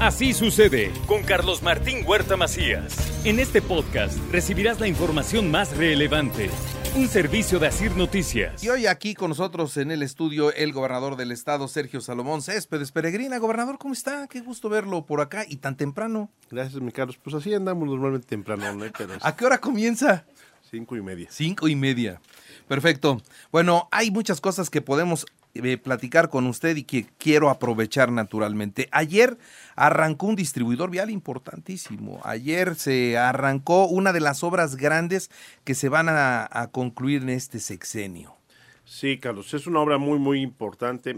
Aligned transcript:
Así 0.00 0.32
sucede 0.32 0.92
con 1.06 1.24
Carlos 1.24 1.60
Martín 1.60 2.04
Huerta 2.06 2.36
Macías. 2.36 2.96
En 3.24 3.40
este 3.40 3.60
podcast 3.60 4.16
recibirás 4.30 4.78
la 4.78 4.86
información 4.86 5.50
más 5.50 5.76
relevante. 5.76 6.50
Un 6.94 7.08
servicio 7.08 7.58
de 7.58 7.66
Asir 7.66 7.96
Noticias. 7.96 8.62
Y 8.62 8.68
hoy 8.68 8.86
aquí 8.86 9.14
con 9.14 9.30
nosotros 9.30 9.76
en 9.76 9.90
el 9.90 10.04
estudio 10.04 10.52
el 10.52 10.72
gobernador 10.72 11.16
del 11.16 11.32
estado, 11.32 11.66
Sergio 11.66 12.00
Salomón 12.00 12.42
Céspedes 12.42 12.92
Peregrina. 12.92 13.38
Gobernador, 13.38 13.76
¿cómo 13.76 13.92
está? 13.92 14.28
Qué 14.28 14.40
gusto 14.40 14.68
verlo 14.68 15.04
por 15.04 15.20
acá 15.20 15.44
y 15.48 15.56
tan 15.56 15.76
temprano. 15.76 16.30
Gracias, 16.48 16.80
mi 16.80 16.92
Carlos. 16.92 17.18
Pues 17.20 17.34
así 17.34 17.52
andamos 17.52 17.88
normalmente 17.88 18.28
temprano, 18.28 18.72
¿no? 18.74 18.84
Pero 18.96 19.14
¿A 19.20 19.34
qué 19.34 19.46
hora 19.46 19.58
comienza? 19.58 20.24
cinco 20.70 20.96
y 20.96 21.02
media. 21.02 21.28
Cinco 21.30 21.66
y 21.66 21.74
media. 21.74 22.20
Perfecto. 22.68 23.20
Bueno, 23.50 23.88
hay 23.90 24.10
muchas 24.10 24.40
cosas 24.40 24.70
que 24.70 24.80
podemos 24.80 25.26
eh, 25.54 25.78
platicar 25.78 26.28
con 26.28 26.46
usted 26.46 26.76
y 26.76 26.84
que 26.84 27.06
quiero 27.18 27.50
aprovechar 27.50 28.12
naturalmente. 28.12 28.88
Ayer 28.92 29.38
arrancó 29.76 30.26
un 30.26 30.36
distribuidor 30.36 30.90
vial 30.90 31.10
importantísimo. 31.10 32.20
Ayer 32.24 32.76
se 32.76 33.16
arrancó 33.18 33.86
una 33.86 34.12
de 34.12 34.20
las 34.20 34.44
obras 34.44 34.76
grandes 34.76 35.30
que 35.64 35.74
se 35.74 35.88
van 35.88 36.08
a, 36.08 36.68
concluir 36.70 37.22
en 37.22 37.30
este 37.30 37.60
sexenio. 37.60 38.36
Sí, 38.84 39.18
Carlos, 39.18 39.52
es 39.54 39.66
una 39.66 39.80
obra 39.80 39.98
muy, 39.98 40.18
muy 40.18 40.40
importante 40.40 41.16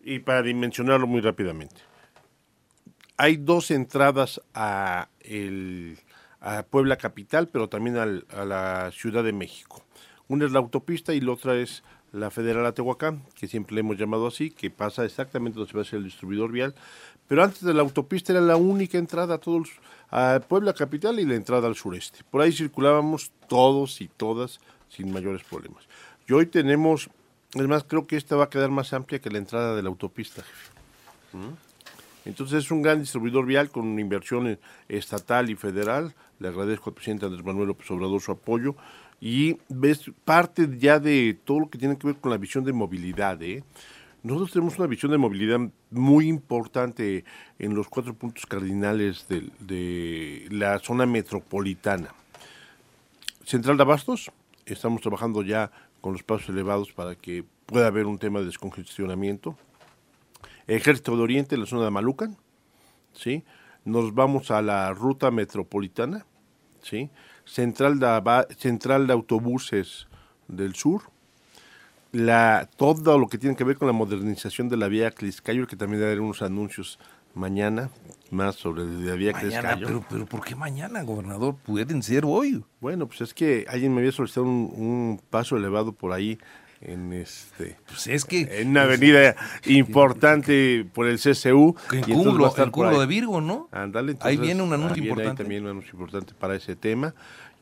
y 0.00 0.18
para 0.20 0.42
dimensionarlo 0.42 1.06
muy 1.06 1.20
rápidamente. 1.20 1.76
Hay 3.16 3.36
dos 3.36 3.70
entradas 3.70 4.40
a, 4.54 5.08
el, 5.20 5.98
a 6.40 6.62
Puebla 6.62 6.96
Capital, 6.96 7.48
pero 7.48 7.68
también 7.68 7.96
al- 7.96 8.26
a 8.30 8.44
la 8.44 8.90
Ciudad 8.92 9.24
de 9.24 9.32
México. 9.32 9.84
Una 10.28 10.44
es 10.44 10.52
la 10.52 10.58
autopista 10.58 11.14
y 11.14 11.20
la 11.20 11.32
otra 11.32 11.56
es 11.56 11.82
la 12.12 12.30
Federal 12.30 12.64
a 12.66 12.72
Tehuacán, 12.72 13.22
que 13.34 13.48
siempre 13.48 13.74
le 13.74 13.80
hemos 13.80 13.98
llamado 13.98 14.26
así, 14.26 14.50
que 14.50 14.70
pasa 14.70 15.04
exactamente 15.04 15.56
donde 15.56 15.70
se 15.70 15.76
va 15.76 15.82
a 15.82 15.86
hacer 15.86 15.98
el 15.98 16.04
distribuidor 16.04 16.50
vial. 16.52 16.74
Pero 17.26 17.44
antes 17.44 17.62
de 17.62 17.74
la 17.74 17.82
autopista 17.82 18.32
era 18.32 18.40
la 18.40 18.56
única 18.56 18.96
entrada 18.96 19.34
a, 19.34 19.38
todos, 19.38 19.68
a 20.10 20.40
Puebla 20.48 20.72
Capital 20.72 21.20
y 21.20 21.26
la 21.26 21.34
entrada 21.34 21.68
al 21.68 21.76
sureste. 21.76 22.20
Por 22.30 22.40
ahí 22.40 22.52
circulábamos 22.52 23.30
todos 23.48 24.00
y 24.00 24.08
todas 24.08 24.60
sin 24.88 25.12
mayores 25.12 25.42
problemas. 25.44 25.84
Y 26.26 26.32
hoy 26.32 26.46
tenemos, 26.46 27.10
es 27.54 27.68
más, 27.68 27.84
creo 27.84 28.06
que 28.06 28.16
esta 28.16 28.36
va 28.36 28.44
a 28.44 28.50
quedar 28.50 28.70
más 28.70 28.92
amplia 28.92 29.18
que 29.18 29.30
la 29.30 29.38
entrada 29.38 29.76
de 29.76 29.82
la 29.82 29.88
autopista, 29.88 30.42
jefe. 30.42 30.70
¿Mm? 31.34 31.68
Entonces 32.24 32.64
es 32.64 32.70
un 32.70 32.82
gran 32.82 33.00
distribuidor 33.00 33.46
vial 33.46 33.70
con 33.70 33.86
una 33.86 34.00
inversión 34.00 34.58
estatal 34.88 35.48
y 35.48 35.54
federal. 35.54 36.14
Le 36.38 36.48
agradezco 36.48 36.90
al 36.90 36.94
presidente 36.94 37.24
Andrés 37.24 37.44
Manuel 37.44 37.68
López 37.68 37.90
Obrador 37.90 38.20
su 38.20 38.32
apoyo. 38.32 38.76
Y 39.20 39.58
ves 39.68 40.10
parte 40.24 40.68
ya 40.78 41.00
de 41.00 41.36
todo 41.44 41.60
lo 41.60 41.70
que 41.70 41.78
tiene 41.78 41.98
que 41.98 42.06
ver 42.06 42.16
con 42.16 42.30
la 42.30 42.38
visión 42.38 42.64
de 42.64 42.72
movilidad. 42.72 43.42
¿eh? 43.42 43.64
Nosotros 44.22 44.52
tenemos 44.52 44.78
una 44.78 44.86
visión 44.86 45.12
de 45.12 45.18
movilidad 45.18 45.60
muy 45.90 46.28
importante 46.28 47.24
en 47.58 47.74
los 47.74 47.88
cuatro 47.88 48.14
puntos 48.14 48.46
cardinales 48.46 49.26
de, 49.28 50.46
la 50.50 50.78
zona 50.80 51.06
metropolitana. 51.06 52.14
Central 53.44 53.76
de 53.76 53.82
Abastos, 53.82 54.30
estamos 54.66 55.00
trabajando 55.00 55.42
ya 55.42 55.70
con 56.00 56.12
los 56.12 56.22
pasos 56.22 56.48
elevados 56.50 56.92
para 56.92 57.14
que 57.14 57.44
pueda 57.66 57.86
haber 57.86 58.06
un 58.06 58.18
tema 58.18 58.40
de 58.40 58.46
descongestionamiento. 58.46 59.56
Ejército 60.66 61.16
de 61.16 61.22
Oriente, 61.22 61.54
en 61.54 61.62
la 61.62 61.66
zona 61.66 61.84
de 61.84 61.90
Malucan, 61.90 62.36
¿sí? 63.12 63.44
Nos 63.84 64.14
vamos 64.14 64.50
a 64.50 64.60
la 64.60 64.92
ruta 64.92 65.30
metropolitana, 65.30 66.26
¿sí? 66.82 67.08
Central 67.48 67.98
de, 67.98 68.54
Central 68.56 69.06
de 69.06 69.12
Autobuses 69.14 70.06
del 70.48 70.74
Sur, 70.74 71.02
la, 72.12 72.68
todo 72.76 73.18
lo 73.18 73.28
que 73.28 73.38
tiene 73.38 73.56
que 73.56 73.64
ver 73.64 73.76
con 73.76 73.86
la 73.86 73.92
modernización 73.92 74.68
de 74.68 74.76
la 74.76 74.88
vía 74.88 75.10
Cliscayo, 75.10 75.66
que 75.66 75.76
también 75.76 76.02
daré 76.02 76.20
unos 76.20 76.42
anuncios 76.42 76.98
mañana, 77.34 77.90
más 78.30 78.56
sobre 78.56 78.84
la 78.84 79.14
vía 79.14 79.32
Mañana, 79.32 79.78
pero, 79.78 80.04
pero 80.08 80.26
¿por 80.26 80.44
qué 80.44 80.54
mañana, 80.54 81.02
gobernador? 81.02 81.56
Pueden 81.64 82.02
ser 82.02 82.24
hoy. 82.26 82.64
Bueno, 82.80 83.06
pues 83.06 83.20
es 83.22 83.34
que 83.34 83.64
alguien 83.68 83.94
me 83.94 84.00
había 84.00 84.12
solicitado 84.12 84.46
un, 84.46 84.72
un 84.76 85.20
paso 85.30 85.56
elevado 85.56 85.92
por 85.92 86.12
ahí 86.12 86.38
en 86.80 87.12
este 87.12 87.76
Pues 87.86 88.06
es 88.06 88.24
que 88.24 88.60
en 88.60 88.68
una 88.68 88.82
avenida 88.82 89.34
importante 89.66 90.86
por 90.92 91.08
el 91.08 91.18
CCU. 91.18 91.76
en 91.92 92.02
cúmulo, 92.02 92.54
en 92.56 92.70
cúmulo 92.70 93.00
de 93.00 93.06
Virgo, 93.06 93.40
¿no? 93.40 93.68
Ahí 94.20 94.36
viene 94.36 94.62
un 94.62 94.72
anuncio 94.72 95.02
importante. 95.02 95.42
también 95.42 95.64
un 95.64 95.70
anuncio 95.70 95.92
importante 95.92 96.34
para 96.34 96.54
ese 96.54 96.76
tema, 96.76 97.14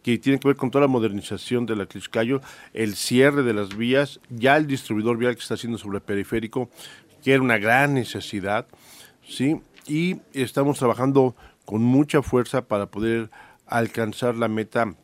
que 0.02 0.18
tiene 0.18 0.38
que 0.38 0.48
ver 0.48 0.56
con 0.56 0.70
toda 0.70 0.82
la 0.82 0.88
modernización 0.88 1.66
de 1.66 1.76
la 1.76 1.86
Cliscayo, 1.86 2.40
el 2.74 2.94
cierre 2.94 3.42
de 3.42 3.54
las 3.54 3.76
vías, 3.76 4.20
ya 4.30 4.56
el 4.56 4.66
distribuidor 4.66 5.16
vial 5.16 5.34
que 5.34 5.42
está 5.42 5.54
haciendo 5.54 5.78
sobre 5.78 5.98
el 5.98 6.02
periférico, 6.02 6.70
que 7.24 7.32
era 7.32 7.42
una 7.42 7.58
gran 7.58 7.94
necesidad, 7.94 8.66
¿sí? 9.26 9.60
Y 9.88 10.18
estamos 10.32 10.78
trabajando 10.78 11.34
con 11.64 11.82
mucha 11.82 12.22
fuerza 12.22 12.62
para 12.66 12.86
poder 12.86 13.30
alcanzar 13.66 14.36
la 14.36 14.48
meta 14.48 14.94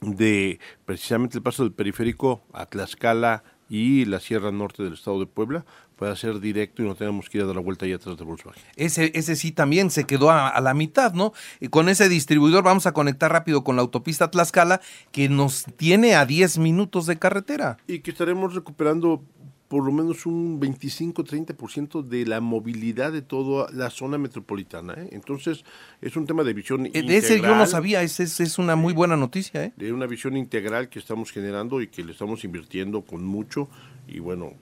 de 0.00 0.58
precisamente 0.84 1.38
el 1.38 1.42
paso 1.42 1.62
del 1.62 1.72
periférico 1.72 2.42
a 2.52 2.66
Tlaxcala 2.66 3.44
y 3.68 4.04
la 4.04 4.18
Sierra 4.20 4.50
Norte 4.50 4.82
del 4.82 4.94
estado 4.94 5.20
de 5.20 5.26
Puebla 5.26 5.64
pueda 5.96 6.16
ser 6.16 6.40
directo 6.40 6.82
y 6.82 6.86
no 6.86 6.94
tengamos 6.94 7.28
que 7.28 7.38
ir 7.38 7.44
a 7.44 7.46
dar 7.46 7.56
la 7.56 7.60
vuelta 7.60 7.84
ahí 7.84 7.92
atrás 7.92 8.16
de 8.16 8.24
Volkswagen. 8.24 8.62
Ese, 8.76 9.12
ese 9.14 9.36
sí 9.36 9.52
también 9.52 9.90
se 9.90 10.04
quedó 10.04 10.30
a, 10.30 10.48
a 10.48 10.60
la 10.62 10.72
mitad, 10.72 11.12
¿no? 11.12 11.34
Y 11.60 11.68
con 11.68 11.90
ese 11.90 12.08
distribuidor 12.08 12.64
vamos 12.64 12.86
a 12.86 12.92
conectar 12.92 13.30
rápido 13.30 13.62
con 13.62 13.76
la 13.76 13.82
autopista 13.82 14.30
Tlaxcala, 14.30 14.80
que 15.12 15.28
nos 15.28 15.66
tiene 15.76 16.14
a 16.14 16.24
10 16.24 16.56
minutos 16.56 17.04
de 17.04 17.18
carretera. 17.18 17.76
Y 17.86 18.00
que 18.00 18.12
estaremos 18.12 18.54
recuperando 18.54 19.22
por 19.70 19.86
lo 19.86 19.92
menos 19.92 20.26
un 20.26 20.60
25-30% 20.60 22.02
de 22.02 22.26
la 22.26 22.40
movilidad 22.40 23.12
de 23.12 23.22
toda 23.22 23.70
la 23.70 23.88
zona 23.90 24.18
metropolitana. 24.18 24.94
¿eh? 24.94 25.10
Entonces, 25.12 25.64
es 26.00 26.16
un 26.16 26.26
tema 26.26 26.42
de 26.42 26.52
visión 26.54 26.86
Eh, 26.86 27.02
De 27.02 27.16
ese 27.16 27.40
yo 27.40 27.54
no 27.54 27.64
sabía, 27.66 28.02
ese 28.02 28.24
es, 28.24 28.40
es 28.40 28.58
una 28.58 28.74
muy 28.74 28.92
buena 28.92 29.16
noticia, 29.16 29.66
¿eh? 29.66 29.72
De 29.76 29.92
una 29.92 30.06
visión 30.06 30.36
integral 30.36 30.88
que 30.88 30.98
estamos 30.98 31.30
generando 31.30 31.80
y 31.80 31.86
que 31.86 32.02
le 32.02 32.10
estamos 32.10 32.42
invirtiendo 32.42 33.02
con 33.02 33.24
mucho. 33.24 33.68
Y 34.08 34.18
bueno, 34.18 34.54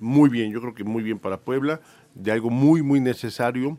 muy 0.00 0.30
bien, 0.30 0.50
yo 0.50 0.62
creo 0.62 0.74
que 0.74 0.84
muy 0.84 1.02
bien 1.02 1.18
para 1.18 1.38
Puebla, 1.38 1.82
de 2.14 2.32
algo 2.32 2.48
muy, 2.48 2.80
muy 2.80 2.98
necesario. 2.98 3.78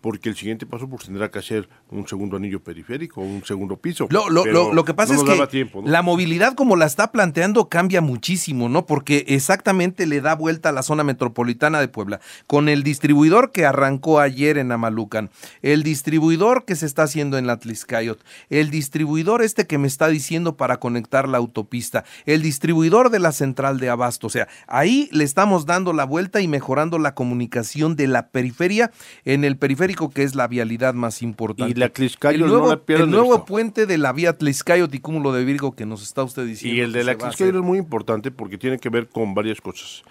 Porque 0.00 0.28
el 0.28 0.36
siguiente 0.36 0.64
paso 0.64 0.88
pues 0.88 1.04
tendrá 1.06 1.28
que 1.30 1.40
hacer 1.40 1.68
un 1.90 2.06
segundo 2.06 2.36
anillo 2.36 2.62
periférico, 2.62 3.20
un 3.20 3.44
segundo 3.44 3.76
piso. 3.78 4.06
Lo, 4.10 4.28
lo- 4.30 4.44
lo- 4.44 4.72
lo 4.72 4.84
que 4.84 4.94
pasa 4.94 5.12
no 5.14 5.18
es 5.20 5.24
que 5.24 5.32
daba 5.32 5.48
tiempo, 5.48 5.82
¿no? 5.82 5.88
la 5.90 6.02
movilidad 6.02 6.54
como 6.54 6.76
la 6.76 6.86
está 6.86 7.10
planteando 7.10 7.68
cambia 7.68 8.00
muchísimo, 8.00 8.68
¿no? 8.68 8.86
Porque 8.86 9.24
exactamente 9.28 10.06
le 10.06 10.20
da 10.20 10.34
vuelta 10.36 10.68
a 10.68 10.72
la 10.72 10.82
zona 10.84 11.02
metropolitana 11.02 11.80
de 11.80 11.88
Puebla. 11.88 12.20
Con 12.46 12.68
el 12.68 12.82
distribuidor 12.84 13.50
que 13.50 13.66
arrancó 13.66 14.20
ayer 14.20 14.56
en 14.58 14.70
Amalucan, 14.70 15.30
el 15.62 15.82
distribuidor 15.82 16.64
que 16.64 16.76
se 16.76 16.86
está 16.86 17.02
haciendo 17.02 17.36
en 17.36 17.46
la 17.48 17.56
Tliscayot, 17.58 18.22
el 18.50 18.70
distribuidor 18.70 19.42
este 19.42 19.66
que 19.66 19.78
me 19.78 19.88
está 19.88 20.06
diciendo 20.08 20.56
para 20.56 20.78
conectar 20.78 21.28
la 21.28 21.38
autopista, 21.38 22.04
el 22.24 22.42
distribuidor 22.42 23.10
de 23.10 23.18
la 23.18 23.32
central 23.32 23.80
de 23.80 23.88
Abasto. 23.90 24.28
O 24.28 24.30
sea, 24.30 24.46
ahí 24.68 25.08
le 25.12 25.24
estamos 25.24 25.66
dando 25.66 25.92
la 25.92 26.04
vuelta 26.04 26.40
y 26.40 26.46
mejorando 26.46 26.98
la 26.98 27.14
comunicación 27.14 27.96
de 27.96 28.06
la 28.06 28.28
periferia 28.28 28.92
en 29.24 29.44
el 29.44 29.56
periférico 29.56 29.87
que 29.94 30.22
es 30.22 30.34
la 30.34 30.46
vialidad 30.46 30.94
más 30.94 31.22
importante. 31.22 31.72
Y 31.72 31.74
la 31.74 31.88
Tliscayo 31.88 32.44
el 32.44 32.50
no 32.50 32.58
nuevo, 32.58 32.68
la 32.68 33.36
el 33.36 33.42
puente 33.42 33.86
de 33.86 33.98
la 33.98 34.12
vía 34.12 34.36
Tliscayot 34.36 34.94
y 34.94 35.00
Cúmulo 35.00 35.32
de 35.32 35.44
Virgo 35.44 35.72
que 35.72 35.86
nos 35.86 36.02
está 36.02 36.22
usted 36.22 36.46
diciendo. 36.46 36.76
Y 36.76 36.80
el 36.80 36.92
de 36.92 37.04
la 37.04 37.12
hacer. 37.12 37.54
es 37.54 37.62
muy 37.62 37.78
importante 37.78 38.30
porque 38.30 38.58
tiene 38.58 38.78
que 38.78 38.88
ver 38.88 39.08
con 39.08 39.34
varias 39.34 39.60
cosas. 39.60 40.02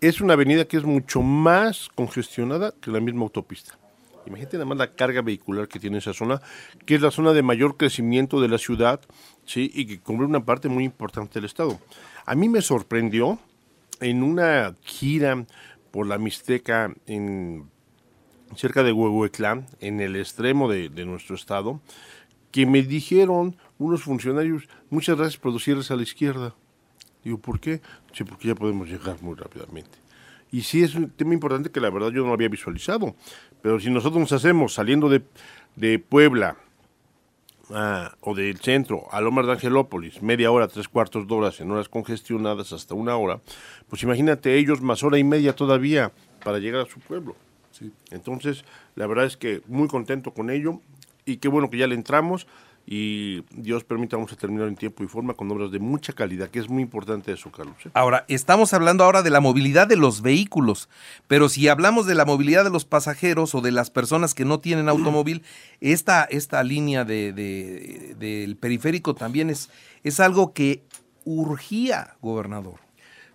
Es 0.00 0.20
una 0.20 0.34
avenida 0.34 0.64
que 0.64 0.76
es 0.76 0.84
mucho 0.84 1.22
más 1.22 1.88
congestionada 1.94 2.72
que 2.80 2.90
la 2.90 3.00
misma 3.00 3.22
autopista. 3.22 3.78
Imagínate 4.26 4.56
nada 4.56 4.66
más 4.66 4.78
la 4.78 4.92
carga 4.92 5.22
vehicular 5.22 5.68
que 5.68 5.80
tiene 5.80 5.98
esa 5.98 6.12
zona, 6.12 6.40
que 6.86 6.94
es 6.94 7.00
la 7.00 7.10
zona 7.10 7.32
de 7.32 7.42
mayor 7.42 7.76
crecimiento 7.76 8.40
de 8.40 8.48
la 8.48 8.58
ciudad, 8.58 9.00
¿sí? 9.44 9.70
y 9.74 9.86
que 9.86 10.00
cubre 10.00 10.26
una 10.26 10.44
parte 10.44 10.68
muy 10.68 10.84
importante 10.84 11.34
del 11.34 11.44
estado. 11.44 11.80
A 12.24 12.34
mí 12.34 12.48
me 12.48 12.62
sorprendió 12.62 13.38
en 14.00 14.22
una 14.22 14.74
gira 14.82 15.44
por 15.90 16.06
la 16.06 16.18
Mixteca 16.18 16.92
en 17.06 17.68
cerca 18.56 18.82
de 18.82 18.92
Huehuetlán, 18.92 19.66
en 19.80 20.00
el 20.00 20.16
extremo 20.16 20.70
de, 20.70 20.90
nuestro 21.04 21.36
estado, 21.36 21.80
que 22.50 22.66
me 22.66 22.82
dijeron 22.82 23.56
unos 23.78 24.02
funcionarios, 24.02 24.68
muchas 24.90 25.16
gracias 25.16 25.40
por 25.40 25.52
a 25.54 25.96
la 25.96 26.02
izquierda. 26.02 26.54
Digo, 27.24 27.38
¿por 27.38 27.60
qué? 27.60 27.80
Sí, 28.12 28.24
porque 28.24 28.48
ya 28.48 28.54
podemos 28.54 28.88
llegar 28.88 29.22
muy 29.22 29.34
rápidamente. 29.34 29.98
Y 30.50 30.62
sí 30.62 30.82
es 30.82 30.94
un 30.94 31.08
tema 31.10 31.32
importante 31.32 31.70
que 31.70 31.80
la 31.80 31.88
verdad 31.88 32.10
yo 32.10 32.22
no 32.22 32.28
lo 32.28 32.34
había 32.34 32.48
visualizado. 32.48 33.14
Pero 33.62 33.80
si 33.80 33.90
nosotros 33.90 34.20
nos 34.20 34.32
hacemos 34.32 34.74
saliendo 34.74 35.08
de, 35.08 35.22
de 35.76 35.98
Puebla 35.98 36.56
ah, 37.70 38.14
o 38.20 38.34
del 38.34 38.58
centro 38.58 39.04
a 39.10 39.20
Lomas 39.22 39.46
de 39.46 39.52
Angelópolis, 39.52 40.20
media 40.20 40.50
hora, 40.50 40.68
tres 40.68 40.88
cuartos 40.88 41.26
de 41.26 41.34
horas, 41.34 41.60
en 41.60 41.70
horas 41.70 41.88
congestionadas 41.88 42.72
hasta 42.72 42.94
una 42.94 43.16
hora, 43.16 43.40
pues 43.88 44.02
imagínate 44.02 44.58
ellos 44.58 44.82
más 44.82 45.02
hora 45.02 45.16
y 45.16 45.24
media 45.24 45.54
todavía 45.54 46.12
para 46.44 46.58
llegar 46.58 46.82
a 46.82 46.90
su 46.90 47.00
pueblo. 47.00 47.34
Entonces, 48.10 48.64
la 48.94 49.06
verdad 49.06 49.24
es 49.26 49.36
que 49.36 49.62
muy 49.66 49.88
contento 49.88 50.32
con 50.32 50.50
ello 50.50 50.80
y 51.24 51.38
qué 51.38 51.48
bueno 51.48 51.70
que 51.70 51.78
ya 51.78 51.86
le 51.86 51.94
entramos 51.94 52.46
y 52.84 53.42
Dios 53.52 53.84
permita 53.84 54.16
vamos 54.16 54.32
a 54.32 54.36
terminar 54.36 54.66
en 54.66 54.74
tiempo 54.74 55.04
y 55.04 55.06
forma 55.06 55.34
con 55.34 55.48
obras 55.52 55.70
de 55.70 55.78
mucha 55.78 56.12
calidad, 56.12 56.48
que 56.50 56.58
es 56.58 56.68
muy 56.68 56.82
importante 56.82 57.30
eso, 57.30 57.52
Carlos. 57.52 57.76
¿eh? 57.84 57.90
Ahora, 57.94 58.24
estamos 58.26 58.72
hablando 58.74 59.04
ahora 59.04 59.22
de 59.22 59.30
la 59.30 59.38
movilidad 59.40 59.86
de 59.86 59.94
los 59.96 60.20
vehículos, 60.20 60.88
pero 61.28 61.48
si 61.48 61.68
hablamos 61.68 62.06
de 62.06 62.16
la 62.16 62.24
movilidad 62.24 62.64
de 62.64 62.70
los 62.70 62.84
pasajeros 62.84 63.54
o 63.54 63.60
de 63.60 63.70
las 63.70 63.90
personas 63.90 64.34
que 64.34 64.44
no 64.44 64.58
tienen 64.58 64.88
automóvil, 64.88 65.42
esta, 65.80 66.24
esta 66.24 66.60
línea 66.64 67.04
de, 67.04 67.32
de- 67.32 68.16
del 68.18 68.56
periférico 68.56 69.14
también 69.14 69.48
es, 69.48 69.70
es 70.02 70.18
algo 70.18 70.52
que 70.52 70.82
urgía, 71.24 72.16
gobernador. 72.20 72.80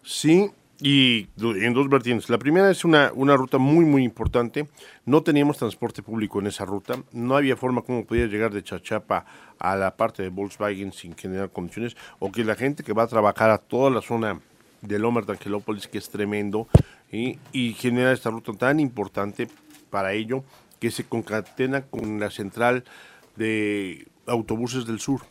Sí, 0.03 0.49
y 0.79 1.27
en 1.39 1.73
dos 1.73 1.89
vertientes. 1.89 2.29
La 2.29 2.37
primera 2.37 2.69
es 2.69 2.85
una, 2.85 3.11
una 3.15 3.35
ruta 3.35 3.57
muy, 3.57 3.85
muy 3.85 4.03
importante. 4.03 4.67
No 5.05 5.23
teníamos 5.23 5.57
transporte 5.57 6.03
público 6.03 6.39
en 6.39 6.47
esa 6.47 6.65
ruta. 6.65 7.01
No 7.11 7.35
había 7.35 7.55
forma 7.55 7.81
como 7.81 8.05
podía 8.05 8.27
llegar 8.27 8.53
de 8.53 8.63
Chachapa 8.63 9.25
a 9.57 9.75
la 9.75 9.95
parte 9.97 10.23
de 10.23 10.29
Volkswagen 10.29 10.91
sin 10.91 11.15
generar 11.15 11.51
condiciones. 11.51 11.97
O 12.19 12.31
que 12.31 12.43
la 12.43 12.55
gente 12.55 12.83
que 12.83 12.93
va 12.93 13.03
a 13.03 13.07
trabajar 13.07 13.49
a 13.49 13.57
toda 13.57 13.89
la 13.89 14.01
zona 14.01 14.39
de 14.81 14.99
Lomas 14.99 15.25
de 15.25 15.33
Angelópolis, 15.33 15.87
que 15.87 15.97
es 15.97 16.09
tremendo, 16.09 16.67
y 17.11 17.73
genera 17.73 18.11
esta 18.11 18.29
ruta 18.29 18.53
tan 18.53 18.79
importante 18.79 19.47
para 19.89 20.13
ello, 20.13 20.43
que 20.79 20.91
se 20.91 21.05
concatena 21.05 21.81
con 21.81 22.19
la 22.19 22.29
central 22.29 22.83
de 23.35 24.07
autobuses 24.27 24.85
del 24.85 24.99
sur 24.99 25.21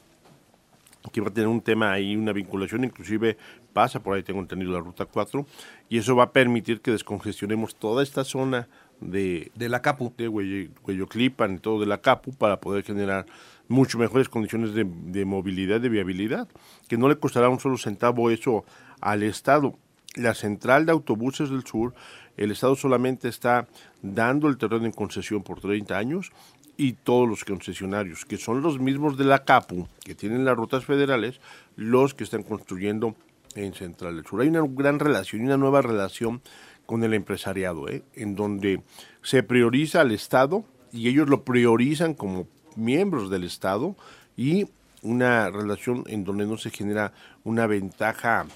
que 1.12 1.20
va 1.20 1.28
a 1.28 1.32
tener 1.32 1.48
un 1.48 1.60
tema 1.60 1.92
ahí, 1.92 2.16
una 2.16 2.32
vinculación, 2.32 2.84
inclusive 2.84 3.36
pasa 3.76 4.00
por 4.00 4.16
ahí, 4.16 4.22
tengo 4.22 4.40
entendido, 4.40 4.72
la 4.72 4.80
ruta 4.80 5.04
4, 5.04 5.44
y 5.90 5.98
eso 5.98 6.16
va 6.16 6.24
a 6.24 6.32
permitir 6.32 6.80
que 6.80 6.92
descongestionemos 6.92 7.74
toda 7.74 8.02
esta 8.02 8.24
zona 8.24 8.68
de, 9.02 9.52
De 9.54 9.68
la 9.68 9.82
Capu. 9.82 10.14
de 10.16 10.28
Huelloclipan 10.28 11.56
y 11.56 11.58
todo 11.58 11.78
de 11.80 11.84
la 11.84 11.98
Capu 11.98 12.32
para 12.32 12.58
poder 12.58 12.84
generar 12.84 13.26
mucho 13.68 13.98
mejores 13.98 14.30
condiciones 14.30 14.72
de, 14.72 14.86
de 14.86 15.26
movilidad, 15.26 15.78
de 15.78 15.90
viabilidad, 15.90 16.48
que 16.88 16.96
no 16.96 17.06
le 17.06 17.18
costará 17.18 17.50
un 17.50 17.60
solo 17.60 17.76
centavo 17.76 18.30
eso 18.30 18.64
al 19.02 19.22
Estado. 19.22 19.74
La 20.14 20.32
central 20.32 20.86
de 20.86 20.92
autobuses 20.92 21.50
del 21.50 21.66
sur, 21.66 21.92
el 22.38 22.52
Estado 22.52 22.76
solamente 22.76 23.28
está 23.28 23.68
dando 24.00 24.48
el 24.48 24.56
terreno 24.56 24.86
en 24.86 24.92
concesión 24.92 25.42
por 25.42 25.60
30 25.60 25.98
años 25.98 26.32
y 26.78 26.94
todos 26.94 27.28
los 27.28 27.44
concesionarios, 27.44 28.24
que 28.24 28.38
son 28.38 28.62
los 28.62 28.78
mismos 28.78 29.18
de 29.18 29.24
la 29.24 29.44
CAPU, 29.44 29.86
que 30.02 30.14
tienen 30.14 30.46
las 30.46 30.56
rutas 30.56 30.86
federales, 30.86 31.40
los 31.76 32.14
que 32.14 32.24
están 32.24 32.42
construyendo 32.42 33.14
en 33.56 33.74
Central 33.74 34.16
del 34.16 34.26
Sur. 34.26 34.40
Hay 34.40 34.48
una 34.48 34.64
gran 34.68 34.98
relación 34.98 35.42
y 35.42 35.44
una 35.46 35.56
nueva 35.56 35.82
relación 35.82 36.42
con 36.84 37.02
el 37.02 37.14
empresariado, 37.14 37.88
¿eh? 37.88 38.02
en 38.14 38.36
donde 38.36 38.82
se 39.22 39.42
prioriza 39.42 40.00
al 40.00 40.12
Estado 40.12 40.64
y 40.92 41.08
ellos 41.08 41.28
lo 41.28 41.42
priorizan 41.42 42.14
como 42.14 42.46
miembros 42.76 43.30
del 43.30 43.44
Estado 43.44 43.96
y 44.36 44.66
una 45.02 45.50
relación 45.50 46.04
en 46.06 46.24
donde 46.24 46.46
no 46.46 46.56
se 46.58 46.70
genera 46.70 47.12
una 47.44 47.66
ventaja 47.66 48.46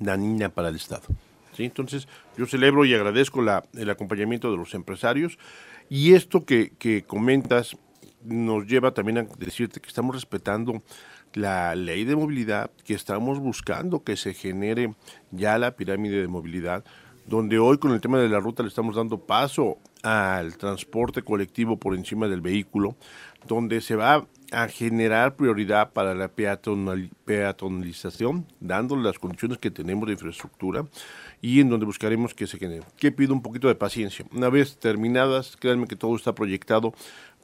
dañina 0.00 0.48
para 0.48 0.68
el 0.68 0.76
Estado. 0.76 1.04
Entonces, 1.64 2.06
yo 2.36 2.46
celebro 2.46 2.84
y 2.84 2.94
agradezco 2.94 3.40
el 3.40 3.90
acompañamiento 3.90 4.50
de 4.50 4.56
los 4.56 4.74
empresarios 4.74 5.38
y 5.88 6.14
esto 6.14 6.44
que, 6.44 6.70
que 6.78 7.02
comentas 7.02 7.76
nos 8.24 8.66
lleva 8.66 8.92
también 8.92 9.18
a 9.18 9.22
decirte 9.38 9.80
que 9.80 9.88
estamos 9.88 10.14
respetando 10.14 10.82
la 11.34 11.74
ley 11.74 12.04
de 12.04 12.16
movilidad, 12.16 12.70
que 12.84 12.94
estamos 12.94 13.38
buscando 13.38 14.02
que 14.02 14.16
se 14.16 14.34
genere 14.34 14.94
ya 15.30 15.58
la 15.58 15.76
pirámide 15.76 16.20
de 16.20 16.28
movilidad, 16.28 16.84
donde 17.26 17.58
hoy 17.58 17.78
con 17.78 17.92
el 17.92 18.00
tema 18.00 18.18
de 18.18 18.28
la 18.28 18.40
ruta 18.40 18.62
le 18.62 18.70
estamos 18.70 18.96
dando 18.96 19.18
paso 19.18 19.78
al 20.02 20.56
transporte 20.56 21.22
colectivo 21.22 21.76
por 21.76 21.94
encima 21.94 22.28
del 22.28 22.40
vehículo, 22.40 22.96
donde 23.46 23.80
se 23.80 23.96
va 23.96 24.26
a 24.50 24.68
generar 24.68 25.36
prioridad 25.36 25.92
para 25.92 26.14
la 26.14 26.34
peatonal- 26.34 27.10
peatonalización, 27.26 28.46
dándole 28.60 29.02
las 29.02 29.18
condiciones 29.18 29.58
que 29.58 29.70
tenemos 29.70 30.06
de 30.06 30.14
infraestructura 30.14 30.86
y 31.42 31.60
en 31.60 31.68
donde 31.68 31.84
buscaremos 31.84 32.32
que 32.32 32.46
se 32.46 32.58
genere. 32.58 32.86
Que 32.96 33.12
pido 33.12 33.34
un 33.34 33.42
poquito 33.42 33.68
de 33.68 33.74
paciencia. 33.74 34.24
Una 34.32 34.48
vez 34.48 34.78
terminadas, 34.78 35.56
créanme 35.56 35.86
que 35.86 35.96
todo 35.96 36.16
está 36.16 36.34
proyectado 36.34 36.94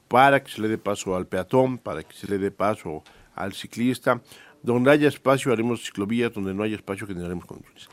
para 0.08 0.42
que 0.42 0.50
se 0.50 0.62
le 0.62 0.68
dé 0.68 0.78
paso 0.78 1.14
al 1.14 1.26
peatón, 1.26 1.76
para 1.76 2.02
que 2.02 2.16
se 2.16 2.26
le 2.26 2.38
dé 2.38 2.50
paso 2.50 3.02
al 3.34 3.52
ciclista. 3.52 4.22
Donde 4.62 4.90
haya 4.90 5.08
espacio 5.08 5.52
haremos 5.52 5.84
ciclovías, 5.84 6.32
donde 6.32 6.54
no 6.54 6.62
haya 6.62 6.76
espacio 6.76 7.06
generaremos 7.06 7.44
condiciones. 7.44 7.88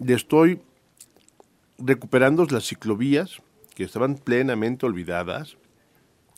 Le 0.00 0.14
estoy 0.14 0.60
recuperando 1.78 2.46
las 2.46 2.66
ciclovías 2.66 3.42
que 3.74 3.84
estaban 3.84 4.16
plenamente 4.16 4.86
olvidadas, 4.86 5.56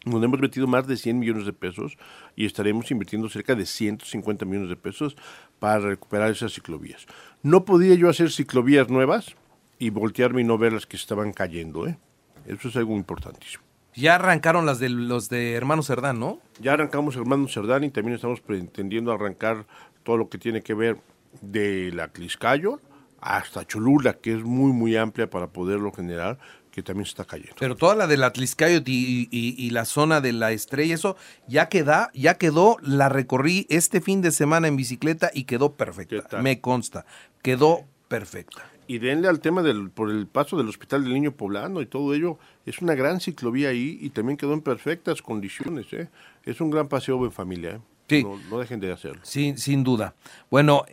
donde 0.05 0.26
hemos 0.26 0.41
metido 0.41 0.67
más 0.67 0.87
de 0.87 0.97
100 0.97 1.19
millones 1.19 1.47
de 1.47 1.53
pesos 1.53 1.97
y 2.35 2.47
estaremos 2.47 2.91
invirtiendo 2.91 3.29
cerca 3.29 3.55
de 3.55 3.67
150 3.67 4.44
millones 4.44 4.69
de 4.69 4.76
pesos 4.76 5.17
para 5.59 5.81
recuperar 5.81 6.31
esas 6.31 6.52
ciclovías. 6.52 7.06
No 7.43 7.64
podía 7.64 7.94
yo 7.94 8.09
hacer 8.09 8.31
ciclovías 8.31 8.88
nuevas 8.88 9.35
y 9.79 9.91
voltearme 9.91 10.43
y 10.43 10.44
no 10.44 10.59
ver 10.59 10.73
las 10.73 10.87
que 10.87 10.97
estaban 10.97 11.32
cayendo. 11.32 11.87
¿eh? 11.87 11.99
Eso 12.47 12.69
es 12.69 12.76
algo 12.76 12.94
importantísimo. 12.97 13.65
Ya 13.96 14.14
arrancaron 14.14 14.66
las 14.66 14.78
de 14.78 14.88
los 14.90 15.28
de 15.28 15.54
Hermanos 15.54 15.87
Cerdán, 15.87 16.20
¿no? 16.20 16.38
Ya 16.60 16.75
arrancamos 16.75 17.16
Hermano 17.16 17.48
Cerdán 17.48 17.84
y 17.84 17.90
también 17.90 18.14
estamos 18.14 18.40
pretendiendo 18.40 19.10
arrancar 19.12 19.66
todo 20.04 20.16
lo 20.19 20.28
que 20.28 20.38
tiene 20.38 20.62
que 20.62 20.75
ver 20.75 20.98
de 21.40 21.90
la 21.93 22.08
Cliscayo 22.08 22.81
hasta 23.20 23.66
Cholula, 23.66 24.14
que 24.14 24.34
es 24.34 24.43
muy, 24.44 24.72
muy 24.72 24.96
amplia 24.96 25.28
para 25.28 25.48
poderlo 25.48 25.90
generar, 25.93 26.38
que 26.70 26.82
también 26.82 27.06
se 27.06 27.10
está 27.10 27.25
cayendo. 27.25 27.56
Pero 27.58 27.75
toda 27.75 27.94
la 27.94 28.06
del 28.06 28.22
Atliscayo 28.22 28.82
y, 28.84 29.28
y- 29.31 29.54
y 29.58 29.70
la 29.70 29.87
zona 29.87 30.20
de 30.20 30.32
la 30.34 30.52
estrella, 30.52 30.94
eso 30.94 31.16
ya 31.49 31.69
queda, 31.70 32.10
ya 32.12 32.34
quedó, 32.34 32.76
la 32.82 33.08
recorrí 33.08 33.66
este 33.70 34.00
fin 34.02 34.20
de 34.20 34.31
semana 34.31 34.69
en 34.69 34.76
bicicleta 34.76 35.31
y 35.32 35.44
quedó 35.44 35.70
¿Qué 35.72 35.76
perfecta. 35.84 36.42
Me 36.42 36.60
consta. 36.60 37.06
Quedó 37.42 37.81
perfecta. 38.08 38.62
Y 38.88 38.99
denle 38.99 39.29
al 39.29 39.41
tema 39.41 39.62
del 39.62 39.91
por 39.91 40.11
el 40.11 40.27
paso 40.27 40.56
del 40.56 40.69
Hospital 40.69 41.05
del 41.05 41.15
Niño 41.15 41.33
Poblano 41.33 41.81
y 41.81 41.87
todo 41.87 42.15
ello. 42.15 42.38
Es 42.65 42.81
una 42.81 42.94
gran 42.94 43.21
ciclovía 43.21 43.71
ahí 43.71 43.99
y 44.00 44.11
también 44.11 44.37
quedó 44.37 44.53
en 44.55 44.61
perfectas 44.61 45.23
condiciones. 45.23 45.87
¿eh? 45.93 46.09
Es 46.45 46.61
un 46.61 46.71
gran 46.71 46.88
paseo 46.88 47.25
en 47.25 47.33
familia. 47.33 47.71
¿eh? 47.71 47.81
Sí. 48.09 48.23
No, 48.23 48.38
no 48.50 48.59
dejen 48.59 48.81
de 48.81 48.93
hacerlo. 48.93 49.21
Sin, 49.25 49.59
sin 49.59 49.83
duda. 49.83 50.14
Bueno, 50.50 50.85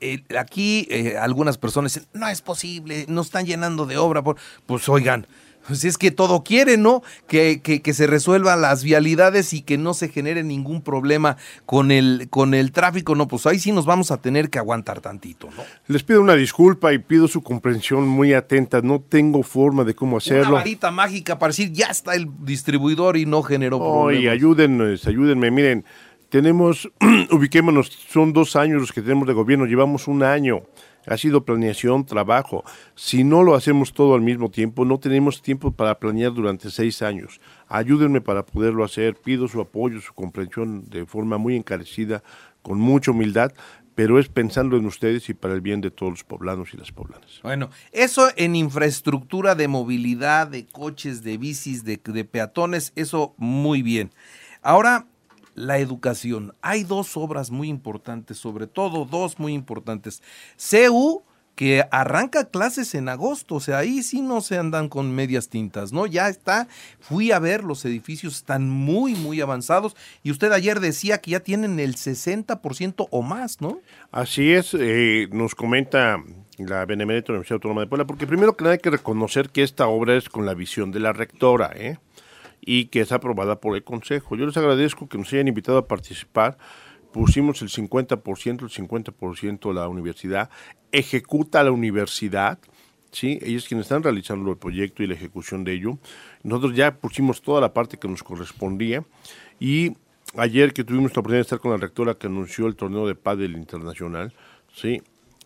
eh, 0.00 0.22
aquí 0.38 0.86
eh, 0.90 1.16
algunas 1.16 1.56
personas 1.56 1.94
dicen, 1.94 2.08
no 2.12 2.28
es 2.28 2.42
posible, 2.42 3.06
no 3.08 3.22
están 3.22 3.46
llenando 3.46 3.86
de 3.86 3.96
obra. 3.96 4.22
por-". 4.22 4.36
Pues 4.66 4.88
oigan, 4.88 5.26
pues 5.70 5.84
es 5.84 5.98
que 5.98 6.10
todo 6.10 6.42
quiere, 6.42 6.76
¿no? 6.76 7.00
Que, 7.28 7.60
que, 7.62 7.80
que 7.80 7.94
se 7.94 8.08
resuelvan 8.08 8.60
las 8.60 8.82
vialidades 8.82 9.52
y 9.52 9.62
que 9.62 9.78
no 9.78 9.94
se 9.94 10.08
genere 10.08 10.42
ningún 10.42 10.82
problema 10.82 11.36
con 11.64 11.92
el, 11.92 12.26
con 12.28 12.54
el 12.54 12.72
tráfico. 12.72 13.14
No, 13.14 13.28
pues 13.28 13.46
ahí 13.46 13.60
sí 13.60 13.70
nos 13.70 13.86
vamos 13.86 14.10
a 14.10 14.20
tener 14.20 14.50
que 14.50 14.58
aguantar 14.58 15.00
tantito, 15.00 15.48
¿no? 15.56 15.62
Les 15.86 16.02
pido 16.02 16.22
una 16.22 16.34
disculpa 16.34 16.92
y 16.92 16.98
pido 16.98 17.28
su 17.28 17.42
comprensión 17.42 18.08
muy 18.08 18.32
atenta. 18.32 18.82
No 18.82 19.00
tengo 19.00 19.44
forma 19.44 19.84
de 19.84 19.94
cómo 19.94 20.14
Una 20.14 20.18
hacerlo. 20.18 20.54
varita 20.54 20.90
mágica 20.90 21.38
para 21.38 21.50
decir, 21.50 21.70
ya 21.70 21.86
está 21.86 22.16
el 22.16 22.26
distribuidor 22.40 23.16
y 23.16 23.24
no 23.24 23.44
generó 23.44 23.78
problemas. 23.78 24.32
ayúdennos, 24.32 25.06
ayúdenme. 25.06 25.52
Miren, 25.52 25.84
tenemos, 26.30 26.90
ubiquémonos, 27.30 27.90
son 28.12 28.32
dos 28.32 28.56
años 28.56 28.80
los 28.80 28.90
que 28.90 29.02
tenemos 29.02 29.28
de 29.28 29.34
gobierno, 29.34 29.66
llevamos 29.66 30.08
un 30.08 30.24
año. 30.24 30.62
Ha 31.06 31.16
sido 31.16 31.44
planeación, 31.44 32.04
trabajo. 32.04 32.64
Si 32.94 33.24
no 33.24 33.42
lo 33.42 33.54
hacemos 33.54 33.92
todo 33.92 34.14
al 34.14 34.20
mismo 34.20 34.50
tiempo, 34.50 34.84
no 34.84 34.98
tenemos 34.98 35.42
tiempo 35.42 35.70
para 35.70 35.98
planear 35.98 36.32
durante 36.32 36.70
seis 36.70 37.02
años. 37.02 37.40
Ayúdenme 37.68 38.20
para 38.20 38.44
poderlo 38.44 38.84
hacer. 38.84 39.16
Pido 39.16 39.48
su 39.48 39.60
apoyo, 39.60 40.00
su 40.00 40.12
comprensión 40.12 40.88
de 40.88 41.06
forma 41.06 41.38
muy 41.38 41.56
encarecida, 41.56 42.22
con 42.62 42.78
mucha 42.78 43.10
humildad, 43.10 43.52
pero 43.94 44.18
es 44.18 44.28
pensando 44.28 44.76
en 44.76 44.86
ustedes 44.86 45.28
y 45.28 45.34
para 45.34 45.54
el 45.54 45.60
bien 45.60 45.80
de 45.80 45.90
todos 45.90 46.12
los 46.12 46.24
poblanos 46.24 46.72
y 46.74 46.76
las 46.76 46.92
poblanas. 46.92 47.40
Bueno, 47.42 47.70
eso 47.92 48.28
en 48.36 48.56
infraestructura 48.56 49.54
de 49.54 49.68
movilidad, 49.68 50.46
de 50.46 50.66
coches, 50.66 51.22
de 51.22 51.38
bicis, 51.38 51.84
de, 51.84 52.00
de 52.02 52.24
peatones, 52.24 52.92
eso 52.96 53.34
muy 53.36 53.82
bien. 53.82 54.10
Ahora, 54.62 55.06
la 55.54 55.78
educación. 55.78 56.54
Hay 56.62 56.84
dos 56.84 57.16
obras 57.16 57.50
muy 57.50 57.68
importantes, 57.68 58.38
sobre 58.38 58.66
todo 58.66 59.04
dos 59.04 59.38
muy 59.38 59.52
importantes. 59.52 60.22
CEU, 60.56 61.24
que 61.60 61.84
arranca 61.90 62.48
clases 62.48 62.94
en 62.94 63.10
agosto, 63.10 63.56
o 63.56 63.60
sea, 63.60 63.76
ahí 63.76 64.02
sí 64.02 64.22
no 64.22 64.40
se 64.40 64.56
andan 64.56 64.88
con 64.88 65.14
medias 65.14 65.50
tintas, 65.50 65.92
¿no? 65.92 66.06
Ya 66.06 66.30
está, 66.30 66.68
fui 67.00 67.32
a 67.32 67.38
ver, 67.38 67.64
los 67.64 67.84
edificios 67.84 68.36
están 68.36 68.70
muy, 68.70 69.14
muy 69.14 69.42
avanzados 69.42 69.94
y 70.22 70.30
usted 70.30 70.52
ayer 70.52 70.80
decía 70.80 71.18
que 71.18 71.32
ya 71.32 71.40
tienen 71.40 71.78
el 71.78 71.96
60% 71.96 73.08
o 73.10 73.22
más, 73.22 73.60
¿no? 73.60 73.80
Así 74.10 74.52
es, 74.52 74.72
eh, 74.72 75.28
nos 75.32 75.54
comenta 75.54 76.24
la 76.56 76.86
Benemérita 76.86 77.32
Universidad 77.32 77.56
Autónoma 77.56 77.82
de 77.82 77.88
Puebla, 77.88 78.06
porque 78.06 78.26
primero 78.26 78.56
que 78.56 78.64
nada 78.64 78.72
hay 78.72 78.80
que 78.80 78.90
reconocer 78.90 79.50
que 79.50 79.62
esta 79.62 79.86
obra 79.86 80.16
es 80.16 80.30
con 80.30 80.46
la 80.46 80.54
visión 80.54 80.92
de 80.92 81.00
la 81.00 81.12
rectora, 81.12 81.72
¿eh? 81.74 81.98
Y 82.60 82.86
que 82.86 83.00
es 83.00 83.12
aprobada 83.12 83.60
por 83.60 83.76
el 83.76 83.84
Consejo. 83.84 84.36
Yo 84.36 84.46
les 84.46 84.56
agradezco 84.56 85.08
que 85.08 85.18
nos 85.18 85.32
hayan 85.32 85.48
invitado 85.48 85.78
a 85.78 85.88
participar. 85.88 86.58
Pusimos 87.12 87.62
el 87.62 87.68
50%, 87.68 88.62
el 88.62 88.68
50% 88.68 89.74
la 89.74 89.88
universidad, 89.88 90.50
ejecuta 90.92 91.64
la 91.64 91.72
universidad, 91.72 92.58
¿sí? 93.10 93.38
Ellos 93.42 93.66
quienes 93.66 93.86
están 93.86 94.02
realizando 94.02 94.50
el 94.50 94.56
proyecto 94.56 95.02
y 95.02 95.06
la 95.06 95.14
ejecución 95.14 95.64
de 95.64 95.72
ello. 95.72 95.98
Nosotros 96.42 96.76
ya 96.76 96.96
pusimos 96.96 97.42
toda 97.42 97.60
la 97.60 97.72
parte 97.72 97.98
que 97.98 98.08
nos 98.08 98.22
correspondía 98.22 99.04
y 99.58 99.96
ayer 100.36 100.72
que 100.72 100.84
tuvimos 100.84 101.10
la 101.10 101.20
oportunidad 101.20 101.38
de 101.38 101.42
estar 101.42 101.58
con 101.58 101.72
la 101.72 101.78
rectora 101.78 102.14
que 102.14 102.28
anunció 102.28 102.66
el 102.66 102.76
torneo 102.76 103.06
de 103.06 103.16
pádel 103.16 103.56
internacional, 103.56 104.32
¿sí? 104.72 105.02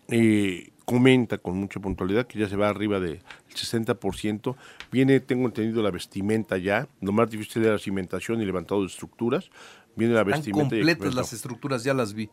Eh, 0.09 0.71
comenta 0.85 1.39
con 1.39 1.57
mucha 1.57 1.81
puntualidad 1.81 2.27
que 2.27 2.39
ya 2.39 2.49
se 2.49 2.57
va 2.57 2.69
arriba 2.69 3.01
del 3.01 3.21
60%. 3.55 4.55
Viene, 4.93 5.21
tengo 5.21 5.47
entendido, 5.47 5.83
la 5.83 5.91
vestimenta 5.91 6.57
ya. 6.59 6.89
Lo 7.01 7.13
más 7.13 7.31
difícil 7.31 7.63
es 7.65 7.69
la 7.71 7.79
cimentación 7.79 8.41
y 8.43 8.45
levantado 8.47 8.81
de 8.83 8.89
estructuras. 8.89 9.51
Viene 9.97 10.13
la 10.15 10.21
Están 10.23 10.33
vestimenta. 10.39 10.75
y 10.75 10.79
completas 10.81 10.93
equipamiento. 10.97 11.21
las 11.21 11.33
estructuras, 11.33 11.85
ya 11.85 11.95
las 11.95 12.15
vi. 12.15 12.29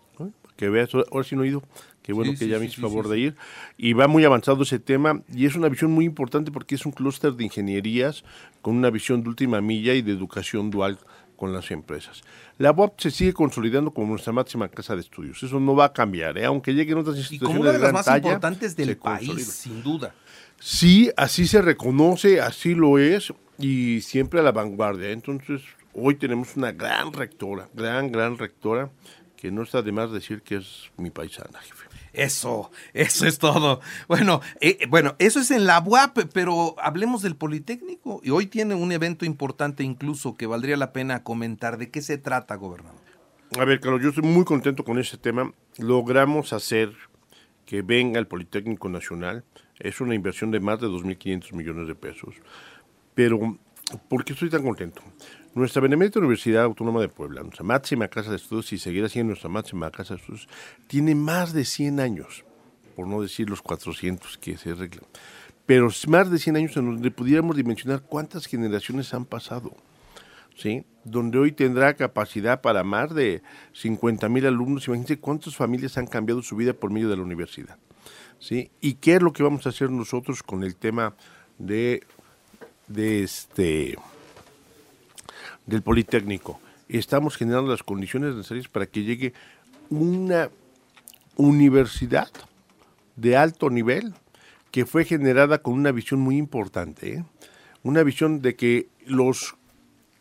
Que 0.58 0.70
veas, 0.70 0.90
ahora 0.94 1.24
sí 1.24 1.36
no 1.36 1.44
he 1.44 1.48
ido. 1.48 1.64
Qué 2.02 2.12
bueno 2.14 2.32
Sí, 2.32 2.40
que 2.40 2.46
sí, 2.46 2.52
ya 2.52 2.58
me 2.58 2.66
hizo 2.66 2.76
sí, 2.78 2.82
favor 2.82 3.08
de 3.08 3.20
ir. 3.20 3.36
Y 3.78 3.94
va 3.94 4.08
muy 4.08 4.26
avanzado 4.26 4.64
ese 4.64 4.80
tema 4.80 5.22
y 5.32 5.46
es 5.46 5.56
una 5.56 5.70
visión 5.70 5.92
muy 5.92 6.06
importante 6.06 6.52
porque 6.52 6.74
es 6.74 6.86
un 6.88 6.92
clúster 6.92 7.34
de 7.34 7.44
ingenierías 7.44 8.24
con 8.64 8.76
una 8.76 8.90
visión 8.90 9.22
de 9.22 9.30
última 9.30 9.62
milla 9.62 9.94
y 9.94 10.02
de 10.02 10.12
educación 10.12 10.72
dual 10.72 10.98
con 11.42 11.54
las 11.54 11.72
empresas. 11.72 12.22
La 12.60 12.70
UAP 12.70 13.00
se 13.00 13.10
sigue 13.10 13.34
consolidando 13.34 13.90
como 13.90 14.10
nuestra 14.10 14.32
máxima 14.32 14.70
casa 14.70 14.94
de 14.94 15.02
estudios. 15.02 15.42
Eso 15.42 15.60
no 15.60 15.76
va 15.76 15.86
a 15.86 15.92
cambiar, 15.92 16.38
¿eh? 16.38 16.46
aunque 16.46 16.72
lleguen 16.72 17.00
otras 17.00 17.16
Y 17.16 17.22
instituciones 17.22 17.58
como 17.58 17.62
una 17.68 17.72
de 17.72 17.80
las 17.80 17.94
más 17.94 18.06
talla, 18.06 18.28
importantes 18.28 18.76
del 18.76 18.96
país, 18.96 19.28
consolida. 19.28 19.52
sin 19.52 19.82
duda. 19.82 20.14
Sí, 20.60 21.10
así 21.18 21.48
se 21.48 21.64
reconoce, 21.64 22.40
así 22.40 22.76
lo 22.76 23.00
es 23.00 23.34
y 23.58 24.02
siempre 24.02 24.40
a 24.40 24.44
la 24.44 24.52
vanguardia. 24.52 25.10
Entonces, 25.10 25.64
hoy 25.96 26.14
tenemos 26.14 26.56
una 26.56 26.74
gran 26.74 27.12
rectora, 27.12 27.68
gran, 27.74 28.12
gran 28.12 28.38
rectora, 28.38 28.92
que 29.36 29.50
no 29.50 29.64
está 29.64 29.82
de 29.82 29.92
más 29.92 30.12
decir 30.12 30.44
que 30.44 30.58
es 30.58 30.92
mi 30.98 31.10
paisana, 31.10 31.58
jefe. 31.58 31.88
Eso, 32.14 32.72
eso 32.94 33.26
es 33.26 33.40
todo. 33.40 33.80
Bueno, 34.08 34.42
eh, 34.60 34.80
bueno, 34.90 35.16
eso 35.20 35.40
es 35.40 35.52
en 35.52 35.66
la 35.66 35.80
UAP, 35.80 36.20
pero 36.34 36.76
hablemos 36.80 37.22
del 37.22 37.36
Politécnico. 37.36 38.20
Y 38.24 38.32
hoy 38.32 38.48
tiene 38.48 38.76
un 38.76 38.92
evento 38.92 39.26
importante 39.26 39.84
incluso 39.84 40.36
que 40.36 40.46
valdría 40.46 40.78
la 40.78 40.92
pena 40.92 41.24
comentar. 41.24 41.78
¿De 41.78 41.90
qué 41.90 42.02
se 42.02 42.18
trata, 42.18 42.56
gobernador? 42.56 43.00
A 43.60 43.66
ver, 43.66 43.80
Carlos, 43.80 44.02
yo 44.02 44.10
estoy 44.10 44.24
muy 44.24 44.46
contento 44.46 44.84
con 44.84 44.98
ese 45.00 45.18
tema. 45.18 45.54
Logramos 45.78 46.54
hacer 46.54 46.94
que 47.66 47.82
venga 47.82 48.20
el 48.20 48.28
Politécnico 48.28 48.90
Nacional. 48.90 49.44
Es 49.80 50.02
una 50.02 50.14
inversión 50.14 50.52
de 50.52 50.60
más 50.60 50.80
de 50.80 50.88
2.500 50.88 51.54
millones 51.54 51.88
de 51.88 51.96
pesos. 51.96 52.36
Pero, 53.16 53.58
¿por 54.10 54.24
qué 54.24 54.34
estoy 54.34 54.50
tan 54.50 54.64
contento? 54.64 55.02
Nuestra 55.54 55.82
Benemérita 55.82 56.20
Universidad 56.20 56.64
Autónoma 56.64 57.02
de 57.02 57.10
Puebla, 57.10 57.42
nuestra 57.42 57.66
máxima 57.66 58.08
casa 58.08 58.30
de 58.30 58.38
estudios 58.38 58.72
y 58.72 58.78
seguirá 58.78 59.10
siendo 59.10 59.32
nuestra 59.32 59.50
máxima 59.50 59.92
casa 59.92 60.14
de 60.14 60.22
estudios, 60.22 60.48
tiene 60.88 61.14
más 61.14 61.52
de 61.52 61.66
100 61.66 62.00
años, 62.00 62.46
por 62.96 63.06
no 63.08 63.22
decir 63.22 63.50
los 63.50 63.62
400 63.62 64.38
que 64.38 64.58
se 64.58 64.72
arreglan. 64.72 65.06
Pero 65.66 65.90
más 66.08 66.32
de 66.32 66.40
100 66.40 66.56
años 66.56 66.78
en 66.78 66.86
donde 66.86 67.12
pudiéramos 67.12 67.58
dimensionar 67.58 68.02
cuántas 68.02 68.46
generaciones 68.46 69.14
han 69.14 69.26
pasado. 69.26 69.76
¿sí? 70.56 70.86
donde 71.04 71.40
hoy 71.40 71.52
tendrá 71.52 71.96
capacidad 71.96 72.62
para 72.62 72.84
más 72.84 73.14
de 73.14 73.42
50 73.74 74.30
mil 74.30 74.46
alumnos. 74.46 74.88
Imagínense 74.88 75.20
cuántas 75.20 75.56
familias 75.56 75.98
han 75.98 76.08
cambiado 76.08 76.42
su 76.42 76.56
vida 76.56 76.74
por 76.74 76.92
medio 76.92 77.10
de 77.10 77.18
la 77.18 77.24
universidad. 77.24 77.78
¿sí? 78.40 78.72
¿Y 78.80 78.96
qué 78.96 79.16
es 79.16 79.22
lo 79.22 79.34
que 79.34 79.44
vamos 79.44 79.66
a 79.66 79.70
hacer 79.70 79.90
nosotros 79.90 80.44
con 80.44 80.64
el 80.64 80.76
tema 80.76 81.16
de, 81.58 82.04
de 82.88 83.24
este 83.24 83.98
del 85.66 85.82
Politécnico? 85.82 86.60
Estamos 86.90 87.38
generando 87.38 87.72
las 87.72 87.84
condiciones 87.84 88.36
necesarias 88.36 88.68
para 88.68 88.86
que 88.86 89.04
llegue 89.04 89.34
una 89.90 90.50
universidad 91.36 92.30
de 93.16 93.38
alto 93.38 93.70
nivel 93.70 94.14
que 94.72 94.86
fue 94.86 95.06
generada 95.06 95.62
con 95.62 95.74
una 95.74 95.92
visión 95.92 96.22
muy 96.22 96.38
importante, 96.38 97.16
¿eh? 97.16 97.26
una 97.84 98.04
visión 98.04 98.42
de 98.42 98.56
que 98.56 98.88
los 99.06 99.56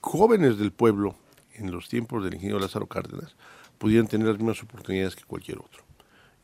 jóvenes 0.00 0.58
del 0.58 0.72
pueblo 0.72 1.14
en 1.54 1.70
los 1.70 1.88
tiempos 1.88 2.24
del 2.24 2.34
ingeniero 2.34 2.58
Lázaro 2.58 2.86
Cárdenas 2.86 3.36
pudieran 3.78 4.08
tener 4.08 4.26
las 4.28 4.38
mismas 4.38 4.62
oportunidades 4.62 5.14
que 5.14 5.24
cualquier 5.24 5.58
otro. 5.58 5.84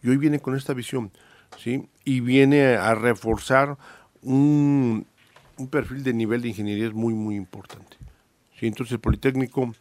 Y 0.03 0.09
hoy 0.09 0.19
viene 0.19 0.41
con 0.41 0.57
esta 0.57 0.73
visión, 0.73 1.11
¿sí? 1.59 1.89
Y 2.05 2.21
viene 2.21 2.77
a 2.77 2.95
reforzar 2.95 3.77
un, 4.23 5.07
un 5.57 5.69
perfil 5.69 6.03
de 6.05 6.15
nivel 6.15 6.43
de 6.43 6.49
ingeniería 6.49 6.91
muy, 6.91 7.15
muy 7.15 7.35
importante. 7.35 7.97
¿Sí? 8.59 8.67
Entonces 8.67 8.93
el 8.93 9.01
Politécnico 9.01 9.75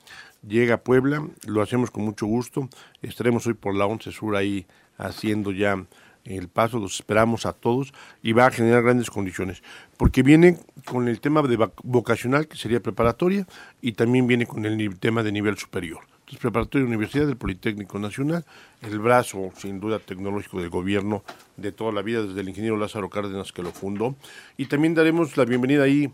llega 0.47 0.75
a 0.75 0.81
Puebla, 0.81 1.27
lo 1.47 1.61
hacemos 1.61 1.91
con 1.91 2.05
mucho 2.05 2.25
gusto, 2.25 2.69
estaremos 3.01 3.47
hoy 3.47 3.53
por 3.53 3.75
la 3.75 3.85
11 3.85 4.11
Sur 4.11 4.35
ahí 4.35 4.65
haciendo 4.97 5.51
ya 5.51 5.85
el 6.25 6.47
paso, 6.49 6.79
los 6.79 6.95
esperamos 6.95 7.45
a 7.45 7.53
todos 7.53 7.93
y 8.23 8.33
va 8.33 8.47
a 8.47 8.51
generar 8.51 8.83
grandes 8.83 9.09
condiciones, 9.09 9.61
porque 9.95 10.23
viene 10.23 10.57
con 10.85 11.07
el 11.07 11.19
tema 11.19 11.41
de 11.43 11.69
vocacional, 11.83 12.47
que 12.47 12.57
sería 12.57 12.79
preparatoria, 12.79 13.47
y 13.81 13.91
también 13.91 14.25
viene 14.25 14.47
con 14.47 14.65
el 14.65 14.99
tema 14.99 15.21
de 15.21 15.31
nivel 15.31 15.57
superior. 15.57 15.99
Entonces, 16.21 16.39
preparatoria 16.39 16.87
Universidad 16.87 17.27
del 17.27 17.37
Politécnico 17.37 17.99
Nacional, 17.99 18.43
el 18.81 18.97
brazo, 18.97 19.51
sin 19.57 19.79
duda, 19.79 19.99
tecnológico 19.99 20.59
del 20.59 20.71
gobierno 20.71 21.23
de 21.57 21.71
toda 21.71 21.91
la 21.91 22.01
vida, 22.01 22.23
desde 22.23 22.41
el 22.41 22.49
ingeniero 22.49 22.77
Lázaro 22.77 23.11
Cárdenas 23.11 23.51
que 23.51 23.61
lo 23.61 23.71
fundó, 23.71 24.15
y 24.57 24.65
también 24.65 24.95
daremos 24.95 25.37
la 25.37 25.45
bienvenida 25.45 25.83
ahí 25.83 26.11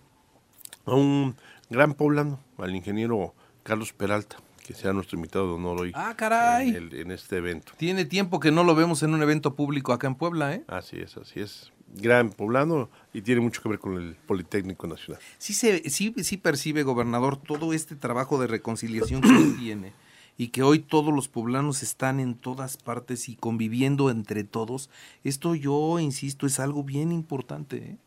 a 0.85 0.95
un 0.95 1.37
gran 1.71 1.95
poblano, 1.95 2.39
al 2.59 2.75
ingeniero 2.75 3.33
Carlos 3.63 3.93
Peralta, 3.93 4.37
que 4.65 4.73
sea 4.75 4.93
nuestro 4.93 5.17
invitado 5.17 5.47
de 5.47 5.53
honor 5.53 5.81
hoy 5.81 5.91
Ah, 5.95 6.13
caray. 6.15 6.69
en, 6.69 6.75
el- 6.75 6.93
en 6.93 7.11
este 7.11 7.37
evento. 7.37 7.71
Tiene 7.77 8.05
tiempo 8.05 8.39
que 8.39 8.51
no 8.51 8.63
lo 8.63 8.75
vemos 8.75 9.01
en 9.01 9.13
un 9.15 9.23
evento 9.23 9.55
público 9.55 9.93
acá 9.93 10.05
en 10.07 10.15
Puebla, 10.15 10.53
¿eh? 10.53 10.63
Así 10.67 10.97
es, 10.99 11.17
así 11.17 11.39
es. 11.39 11.71
Gran 11.95 12.29
poblano 12.29 12.89
y 13.13 13.21
tiene 13.21 13.41
mucho 13.41 13.61
que 13.61 13.69
ver 13.69 13.79
con 13.79 13.97
el 13.97 14.15
Politécnico 14.15 14.87
Nacional. 14.87 15.21
Sí, 15.37 15.53
se, 15.53 15.89
sí, 15.89 16.13
sí 16.23 16.37
percibe, 16.37 16.83
gobernador, 16.83 17.35
todo 17.37 17.73
este 17.73 17.95
trabajo 17.95 18.39
de 18.39 18.47
reconciliación 18.47 19.21
que 19.21 19.57
tiene 19.59 19.91
y 20.37 20.47
que 20.49 20.63
hoy 20.63 20.79
todos 20.79 21.13
los 21.13 21.27
poblanos 21.27 21.83
están 21.83 22.19
en 22.21 22.35
todas 22.35 22.77
partes 22.77 23.27
y 23.27 23.35
conviviendo 23.35 24.09
entre 24.09 24.43
todos. 24.45 24.89
Esto 25.25 25.53
yo, 25.55 25.99
insisto, 25.99 26.45
es 26.47 26.59
algo 26.61 26.83
bien 26.83 27.11
importante. 27.11 27.77
¿eh? 27.77 27.97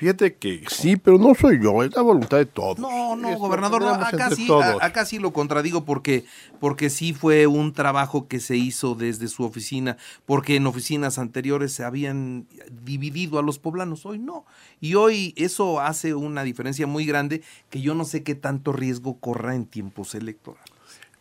Fíjate 0.00 0.34
que 0.36 0.64
sí, 0.70 0.96
pero 0.96 1.18
no 1.18 1.34
soy 1.34 1.62
yo, 1.62 1.82
es 1.82 1.94
la 1.94 2.00
voluntad 2.00 2.38
de 2.38 2.46
todos. 2.46 2.78
No, 2.78 3.16
no, 3.16 3.28
Esto 3.28 3.40
gobernador, 3.40 3.82
no, 3.82 3.90
acá 3.90 4.30
sí, 4.30 4.46
todos. 4.46 4.82
acá 4.82 5.04
sí 5.04 5.18
lo 5.18 5.34
contradigo 5.34 5.84
porque, 5.84 6.24
porque 6.58 6.88
sí 6.88 7.12
fue 7.12 7.46
un 7.46 7.74
trabajo 7.74 8.26
que 8.26 8.40
se 8.40 8.56
hizo 8.56 8.94
desde 8.94 9.28
su 9.28 9.44
oficina, 9.44 9.98
porque 10.24 10.56
en 10.56 10.66
oficinas 10.66 11.18
anteriores 11.18 11.74
se 11.74 11.84
habían 11.84 12.46
dividido 12.82 13.38
a 13.38 13.42
los 13.42 13.58
poblanos, 13.58 14.06
hoy 14.06 14.18
no. 14.18 14.46
Y 14.80 14.94
hoy 14.94 15.34
eso 15.36 15.80
hace 15.80 16.14
una 16.14 16.44
diferencia 16.44 16.86
muy 16.86 17.04
grande 17.04 17.42
que 17.68 17.82
yo 17.82 17.94
no 17.94 18.06
sé 18.06 18.22
qué 18.22 18.34
tanto 18.34 18.72
riesgo 18.72 19.18
corra 19.20 19.54
en 19.54 19.66
tiempos 19.66 20.14
electorales. 20.14 20.64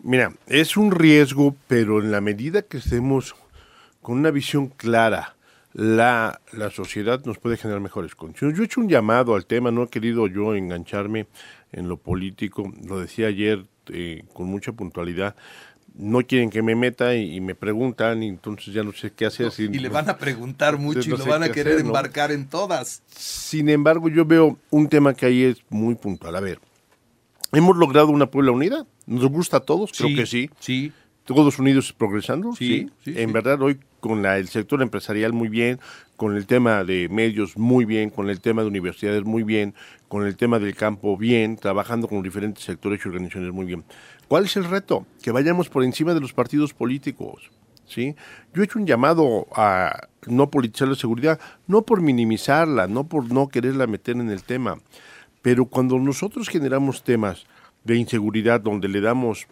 Mira, 0.02 0.32
es 0.48 0.78
un 0.78 0.92
riesgo, 0.92 1.54
pero 1.68 2.00
en 2.00 2.12
la 2.12 2.22
medida 2.22 2.62
que 2.62 2.78
estemos 2.78 3.36
con 4.02 4.20
una 4.20 4.32
visión 4.32 4.68
clara, 4.68 5.36
la, 5.74 6.42
la 6.52 6.70
sociedad 6.72 7.24
nos 7.26 7.38
puede 7.38 7.58
generar 7.58 7.82
mejores 7.82 8.16
condiciones. 8.16 8.58
Yo 8.58 8.64
he 8.64 8.66
hecho 8.66 8.82
un 8.82 8.90
llamado 8.90 9.36
al 9.36 9.46
tema, 9.46 9.72
no 9.72 9.84
he 9.84 9.88
querido 9.90 10.28
yo 10.28 10.56
engancharme 10.56 11.28
en 11.72 11.88
lo 11.88 11.98
político, 11.98 12.72
lo 12.84 13.00
decía 13.00 13.28
ayer 13.28 13.66
eh, 13.92 14.24
con 14.34 14.48
mucha 14.48 14.72
puntualidad. 14.72 15.36
No 15.96 16.20
quieren 16.22 16.50
que 16.50 16.62
me 16.62 16.76
meta 16.76 17.16
y, 17.16 17.36
y 17.36 17.42
me 17.42 17.56
preguntan, 17.56 18.24
y 18.24 18.30
entonces 18.30 18.74
ya 18.74 18.84
no 18.84 18.94
sé 18.94 19.12
qué 19.12 19.26
hacer. 19.26 19.52
Y 19.58 19.68
le 19.80 19.90
van 19.90 20.10
a 20.10 20.18
preguntar 20.18 20.78
mucho 20.80 21.02
y 21.02 21.18
lo 21.18 21.26
van 21.26 21.44
a 21.44 21.50
querer 21.50 21.74
hacer, 21.74 21.84
¿no? 21.84 21.90
embarcar 21.90 22.32
en 22.32 22.48
todas. 22.48 23.04
Sin 23.08 23.70
embargo, 23.70 24.08
yo 24.10 24.26
veo 24.26 24.58
un 24.70 24.88
tema 24.88 25.14
que 25.14 25.26
ahí 25.26 25.44
es 25.44 25.58
muy 25.70 25.96
puntual. 25.96 26.36
A 26.36 26.40
ver, 26.40 26.60
hemos 27.52 27.76
logrado 27.78 28.08
una 28.10 28.28
Puebla 28.32 28.52
unida. 28.52 28.86
¿Nos 29.06 29.26
gusta 29.28 29.58
a 29.58 29.60
todos? 29.62 29.92
Creo 29.92 30.16
que 30.16 30.26
sí. 30.26 30.50
Sí. 30.60 30.92
Todos 31.26 31.60
unidos 31.60 31.92
progresando. 31.94 32.54
Sí, 32.54 32.90
Sí. 33.04 33.14
sí, 33.14 33.22
en 33.22 33.34
verdad, 33.34 33.62
hoy 33.62 33.80
con 34.00 34.22
la- 34.22 34.38
el 34.38 34.48
sector 34.48 34.82
empresarial 34.82 35.34
muy 35.34 35.50
bien, 35.50 35.80
con 36.16 36.36
el 36.36 36.46
tema 36.46 36.84
de 36.84 37.08
medios 37.10 37.58
muy 37.58 37.86
bien, 37.86 38.10
con 38.10 38.30
el 38.30 38.42
tema 38.42 38.62
de 38.62 38.68
universidades 38.68 39.24
muy 39.24 39.44
bien, 39.44 39.74
con 40.08 40.26
el 40.26 40.36
tema 40.36 40.60
del 40.60 40.76
campo 40.76 41.18
bien, 41.18 41.56
trabajando 41.58 42.08
con 42.08 42.22
diferentes 42.24 42.64
sectores 42.64 43.02
y 43.04 43.08
organizaciones 43.08 43.54
muy 43.54 43.66
bien. 43.66 43.84
¿Cuál 44.28 44.46
es 44.46 44.58
el 44.58 44.66
reto? 44.66 45.06
Que 45.22 45.32
vayamos 45.32 45.70
por 45.70 45.84
encima 45.84 46.14
de 46.14 46.20
los 46.22 46.34
partidos 46.34 46.74
políticos. 46.74 47.50
¿sí? 47.86 48.16
Yo 48.54 48.62
he 48.62 48.66
hecho 48.66 48.78
un 48.78 48.86
llamado 48.86 49.48
a 49.56 50.08
no 50.28 50.52
politizar 50.52 50.88
la 50.90 50.96
seguridad, 50.96 51.40
no 51.68 51.82
por 51.82 52.02
minimizarla, 52.02 52.88
no 52.88 53.08
por 53.08 53.32
no 53.32 53.48
quererla 53.48 53.88
meter 53.88 54.16
en 54.18 54.30
el 54.30 54.44
tema, 54.44 54.78
pero 55.42 55.66
cuando 55.66 55.98
nosotros 55.98 56.50
generamos 56.50 57.04
temas 57.04 57.46
de 57.84 57.96
inseguridad 57.96 58.62
donde 58.62 58.90
le 58.90 59.02
damos 59.02 59.48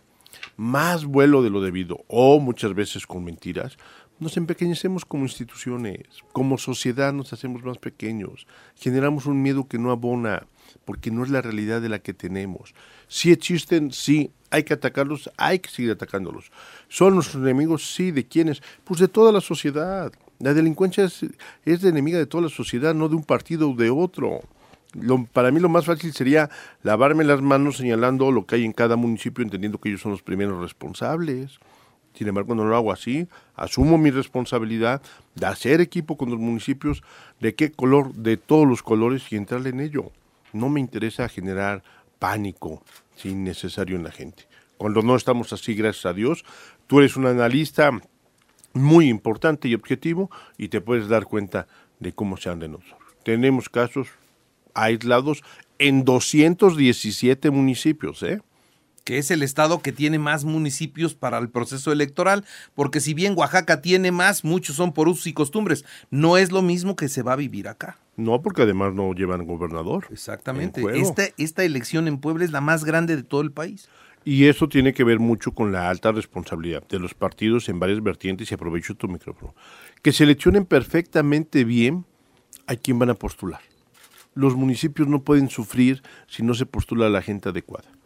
más 0.56 1.06
vuelo 1.06 1.42
de 1.42 1.50
lo 1.50 1.62
debido 1.62 2.04
o 2.08 2.40
muchas 2.40 2.76
veces 2.76 3.08
con 3.08 3.24
mentiras, 3.24 3.78
nos 4.20 4.38
empequeñecemos 4.38 5.06
como 5.06 5.24
instituciones, 5.24 6.06
como 6.32 6.58
sociedad 6.58 7.14
nos 7.14 7.34
hacemos 7.34 7.64
más 7.64 7.78
pequeños, 7.78 8.48
generamos 8.76 9.26
un 9.26 9.42
miedo 9.42 9.68
que 9.68 9.78
no 9.78 9.92
abona, 9.92 10.48
porque 10.86 11.12
no 11.12 11.24
es 11.24 11.30
la 11.30 11.42
realidad 11.42 11.82
de 11.82 11.90
la 11.90 12.00
que 12.00 12.14
tenemos. 12.14 12.74
Si 13.08 13.32
existen, 13.32 13.92
sí, 13.92 14.32
hay 14.50 14.64
que 14.64 14.74
atacarlos, 14.74 15.30
hay 15.38 15.60
que 15.60 15.70
seguir 15.70 15.92
atacándolos. 15.92 16.52
¿Son 16.88 17.14
nuestros 17.16 17.44
enemigos? 17.44 17.94
Sí, 17.94 18.12
¿de 18.12 18.26
quiénes? 18.26 18.62
Pues 18.84 19.00
de 19.00 19.08
toda 19.08 19.32
la 19.32 19.42
sociedad. 19.42 20.12
La 20.40 20.54
delincuencia 20.54 21.06
es, 21.06 21.26
es 21.66 21.84
enemiga 21.84 22.18
de 22.18 22.26
toda 22.26 22.44
la 22.44 22.50
sociedad, 22.50 22.94
no 22.94 23.10
de 23.10 23.16
un 23.16 23.24
partido 23.24 23.72
o 23.72 23.76
de 23.76 23.90
otro. 23.90 24.42
Lo, 24.94 25.26
para 25.26 25.52
mí 25.52 25.60
lo 25.60 25.70
más 25.70 25.86
fácil 25.86 26.14
sería 26.14 26.50
lavarme 26.84 27.24
las 27.24 27.42
manos 27.42 27.78
señalando 27.78 28.32
lo 28.32 28.46
que 28.46 28.56
hay 28.56 28.66
en 28.66 28.74
cada 28.74 28.96
municipio, 28.96 29.44
entendiendo 29.44 29.80
que 29.80 29.90
ellos 29.90 30.02
son 30.02 30.12
los 30.12 30.22
primeros 30.22 30.62
responsables. 30.62 31.60
Sin 32.18 32.28
embargo, 32.28 32.56
no 32.56 32.66
lo 32.66 32.76
hago 32.76 32.92
así. 32.92 33.28
Asumo 33.56 34.00
mi 34.00 34.10
responsabilidad 34.10 35.04
de 35.36 35.46
hacer 35.46 35.82
equipo 35.82 36.18
con 36.18 36.32
los 36.32 36.40
municipios, 36.40 37.04
de 37.40 37.54
qué 37.54 37.72
color, 37.72 38.12
de 38.16 38.38
todos 38.38 38.68
los 38.68 38.82
colores 38.82 39.32
y 39.32 39.36
entrar 39.36 39.68
en 39.68 39.80
ello. 39.80 40.12
No 40.52 40.68
me 40.70 40.80
interesa 40.80 41.30
generar 41.30 41.84
pánico 42.18 42.82
sin 43.16 43.44
necesario 43.44 43.96
en 43.96 44.04
la 44.04 44.12
gente. 44.12 44.48
Cuando 44.78 45.04
no 45.04 45.16
estamos 45.16 45.54
así, 45.54 45.76
gracias 45.76 46.08
a 46.08 46.14
Dios, 46.14 46.44
tú 46.88 47.00
eres 47.00 47.18
un 47.18 47.28
analista 47.28 47.92
muy 48.74 49.10
importante 49.10 49.68
y 49.68 49.76
objetivo 49.76 50.32
y 50.58 50.70
te 50.70 50.82
puedes 50.82 51.10
dar 51.10 51.26
cuenta 51.26 51.68
de 52.00 52.14
cómo 52.14 52.38
se 52.38 52.50
han 52.50 52.60
nosotros. 52.60 52.98
Tenemos 53.24 53.70
casos 53.70 54.08
aislados 54.74 55.44
en 55.78 56.04
217 56.04 57.52
municipios, 57.52 58.24
¿eh? 58.24 58.42
Que 59.08 59.20
es 59.20 59.32
el 59.32 59.42
estado 59.42 59.82
que 59.82 59.94
tiene 59.94 60.20
más 60.20 60.44
municipios 60.44 61.16
para 61.16 61.38
el 61.38 61.48
proceso 61.48 61.94
electoral, 61.94 62.44
porque 62.76 63.00
si 63.00 63.14
bien 63.14 63.36
Oaxaca 63.38 63.82
tiene 63.82 64.12
más, 64.12 64.44
muchos 64.44 64.76
son 64.76 64.92
por 64.92 65.08
usos 65.08 65.28
y 65.28 65.34
costumbres, 65.34 65.86
no 66.12 66.36
es 66.36 66.52
lo 66.52 66.62
mismo 66.62 66.98
que 66.98 67.08
se 67.08 67.24
va 67.24 67.32
a 67.32 67.38
vivir 67.38 67.70
acá. 67.70 67.98
No, 68.18 68.42
porque 68.42 68.64
además 68.64 68.94
no 68.94 69.14
llevan 69.14 69.46
gobernador. 69.46 70.08
Exactamente. 70.12 70.84
Esta, 70.94 71.24
esta 71.38 71.64
elección 71.64 72.10
en 72.10 72.18
Puebla 72.18 72.44
es 72.44 72.52
la 72.52 72.60
más 72.60 72.84
grande 72.84 73.16
de 73.16 73.24
todo 73.24 73.40
el 73.40 73.54
país. 73.54 73.88
Y 74.26 74.48
eso 74.48 74.68
tiene 74.68 74.92
que 74.92 75.06
ver 75.06 75.20
mucho 75.20 75.54
con 75.54 75.72
la 75.72 75.90
alta 75.90 76.12
responsabilidad 76.12 76.86
de 76.90 77.00
los 77.00 77.14
partidos 77.14 77.70
en 77.70 77.80
varias 77.80 78.04
vertientes, 78.04 78.52
y 78.52 78.56
aprovecho 78.56 78.94
tu 78.96 79.08
micrófono, 79.08 79.56
que 80.02 80.12
seleccionen 80.12 80.66
perfectamente 80.66 81.64
bien 81.64 82.04
a 82.66 82.76
quién 82.76 83.00
van 83.00 83.12
a 83.12 83.16
postular. 83.16 83.62
Los 84.36 84.58
municipios 84.58 85.08
no 85.08 85.24
pueden 85.24 85.50
sufrir 85.50 86.04
si 86.28 86.44
no 86.44 86.54
se 86.54 86.66
postula 86.66 87.06
a 87.06 87.10
la 87.10 87.22
gente 87.22 87.48
adecuada 87.48 87.97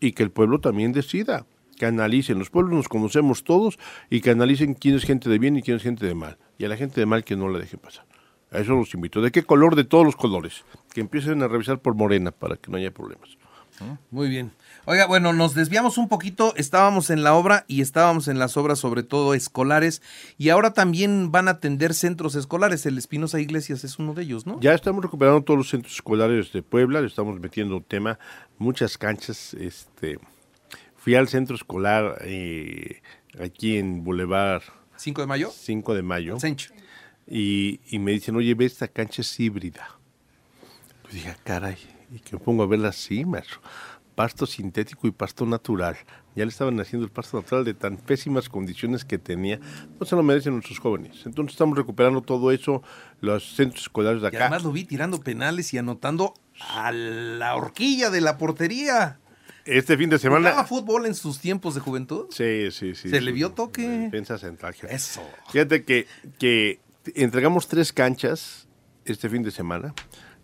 y 0.00 0.12
que 0.12 0.22
el 0.22 0.30
pueblo 0.30 0.60
también 0.60 0.92
decida, 0.92 1.46
que 1.76 1.86
analicen. 1.86 2.38
Los 2.38 2.50
pueblos 2.50 2.74
nos 2.74 2.88
conocemos 2.88 3.44
todos 3.44 3.78
y 4.10 4.20
que 4.20 4.30
analicen 4.30 4.74
quién 4.74 4.96
es 4.96 5.04
gente 5.04 5.30
de 5.30 5.38
bien 5.38 5.56
y 5.56 5.62
quién 5.62 5.78
es 5.78 5.82
gente 5.82 6.06
de 6.06 6.14
mal. 6.14 6.38
Y 6.58 6.64
a 6.64 6.68
la 6.68 6.76
gente 6.76 7.00
de 7.00 7.06
mal 7.06 7.24
que 7.24 7.36
no 7.36 7.48
la 7.48 7.58
deje 7.58 7.78
pasar. 7.78 8.04
A 8.50 8.58
eso 8.58 8.74
los 8.74 8.92
invito. 8.94 9.22
¿De 9.22 9.30
qué 9.30 9.44
color? 9.44 9.76
De 9.76 9.84
todos 9.84 10.04
los 10.04 10.16
colores. 10.16 10.64
Que 10.92 11.00
empiecen 11.00 11.42
a 11.42 11.48
revisar 11.48 11.80
por 11.80 11.94
morena 11.94 12.32
para 12.32 12.56
que 12.56 12.70
no 12.70 12.76
haya 12.76 12.90
problemas. 12.90 13.38
Muy 14.10 14.28
bien. 14.28 14.52
Oiga, 14.84 15.06
bueno, 15.06 15.32
nos 15.32 15.54
desviamos 15.54 15.98
un 15.98 16.08
poquito, 16.08 16.54
estábamos 16.56 17.10
en 17.10 17.22
la 17.22 17.34
obra 17.34 17.64
y 17.68 17.80
estábamos 17.80 18.28
en 18.28 18.38
las 18.38 18.56
obras 18.56 18.78
sobre 18.78 19.02
todo 19.02 19.34
escolares 19.34 20.02
y 20.38 20.48
ahora 20.48 20.72
también 20.72 21.30
van 21.30 21.48
a 21.48 21.52
atender 21.52 21.94
centros 21.94 22.34
escolares, 22.34 22.86
el 22.86 22.98
Espinosa 22.98 23.40
Iglesias 23.40 23.84
es 23.84 23.98
uno 23.98 24.14
de 24.14 24.22
ellos, 24.22 24.46
¿no? 24.46 24.60
Ya 24.60 24.74
estamos 24.74 25.02
recuperando 25.02 25.42
todos 25.42 25.58
los 25.58 25.68
centros 25.68 25.94
escolares 25.94 26.52
de 26.52 26.62
Puebla, 26.62 27.00
le 27.00 27.06
estamos 27.06 27.38
metiendo 27.40 27.76
un 27.76 27.84
tema, 27.84 28.18
muchas 28.58 28.98
canchas, 28.98 29.54
este, 29.54 30.18
fui 30.96 31.14
al 31.14 31.28
centro 31.28 31.56
escolar 31.56 32.18
eh, 32.22 33.00
aquí 33.38 33.76
en 33.76 34.04
Boulevard. 34.04 34.62
¿5 34.98 35.20
de 35.20 35.26
mayo? 35.26 35.50
5 35.54 35.94
de 35.94 36.02
mayo. 36.02 36.36
Y, 37.26 37.80
y 37.88 37.98
me 37.98 38.12
dicen, 38.12 38.34
oye, 38.36 38.54
ve, 38.54 38.64
esta 38.64 38.88
cancha 38.88 39.22
es 39.22 39.40
híbrida. 39.40 39.98
Yo 41.04 41.10
dije, 41.12 41.28
ah, 41.30 41.36
caray, 41.44 41.76
y 42.10 42.18
que 42.20 42.36
me 42.36 42.42
pongo 42.42 42.62
a 42.62 42.66
verla 42.66 42.88
así, 42.88 43.24
maestro. 43.24 43.60
Pasto 44.14 44.44
sintético 44.44 45.06
y 45.06 45.12
pasto 45.12 45.46
natural. 45.46 45.96
Ya 46.36 46.44
le 46.44 46.50
estaban 46.50 46.78
haciendo 46.80 47.06
el 47.06 47.12
pasto 47.12 47.38
natural 47.38 47.64
de 47.64 47.74
tan 47.74 47.96
pésimas 47.96 48.48
condiciones 48.48 49.04
que 49.04 49.18
tenía. 49.18 49.58
No 49.98 50.04
se 50.04 50.14
lo 50.14 50.22
merecen 50.22 50.52
nuestros 50.52 50.78
jóvenes. 50.78 51.22
Entonces 51.24 51.54
estamos 51.54 51.76
recuperando 51.76 52.20
todo 52.20 52.50
eso, 52.52 52.82
los 53.20 53.54
centros 53.54 53.82
escolares 53.82 54.20
de 54.20 54.28
acá. 54.28 54.36
Y 54.36 54.40
además 54.40 54.64
lo 54.64 54.72
vi 54.72 54.84
tirando 54.84 55.20
penales 55.20 55.72
y 55.72 55.78
anotando 55.78 56.34
a 56.74 56.92
la 56.92 57.54
horquilla 57.54 58.10
de 58.10 58.20
la 58.20 58.36
portería. 58.36 59.18
Este 59.64 59.96
fin 59.96 60.10
de 60.10 60.18
semana. 60.18 60.50
¿Jugaba 60.50 60.68
fútbol 60.68 61.06
en 61.06 61.14
sus 61.14 61.38
tiempos 61.38 61.74
de 61.74 61.80
juventud? 61.80 62.26
Sí, 62.30 62.70
sí, 62.70 62.94
sí. 62.94 63.08
¿Se 63.08 63.20
le 63.20 63.32
vio 63.32 63.52
toque? 63.52 63.86
Defensa 63.88 64.36
central. 64.38 64.74
Eso. 64.88 65.22
Fíjate 65.50 65.84
que, 65.84 66.06
que 66.38 66.80
entregamos 67.14 67.68
tres 67.68 67.92
canchas 67.92 68.66
este 69.04 69.28
fin 69.28 69.42
de 69.42 69.50
semana 69.50 69.94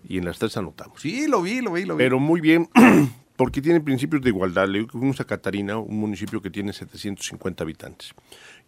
y 0.08 0.18
en 0.18 0.24
las 0.24 0.38
tres 0.38 0.56
anotamos. 0.56 1.00
Sí, 1.00 1.26
lo 1.26 1.42
vi, 1.42 1.60
lo 1.60 1.72
vi, 1.72 1.84
lo 1.84 1.96
vi. 1.96 2.04
Pero 2.04 2.18
muy 2.18 2.40
bien, 2.40 2.68
porque 3.36 3.60
tiene 3.60 3.80
principios 3.80 4.22
de 4.22 4.30
igualdad. 4.30 4.68
Le 4.68 4.86
fuimos 4.86 5.20
a 5.20 5.24
Catarina, 5.24 5.78
un 5.78 5.98
municipio 5.98 6.40
que 6.40 6.50
tiene 6.50 6.72
750 6.72 7.64
habitantes. 7.64 8.14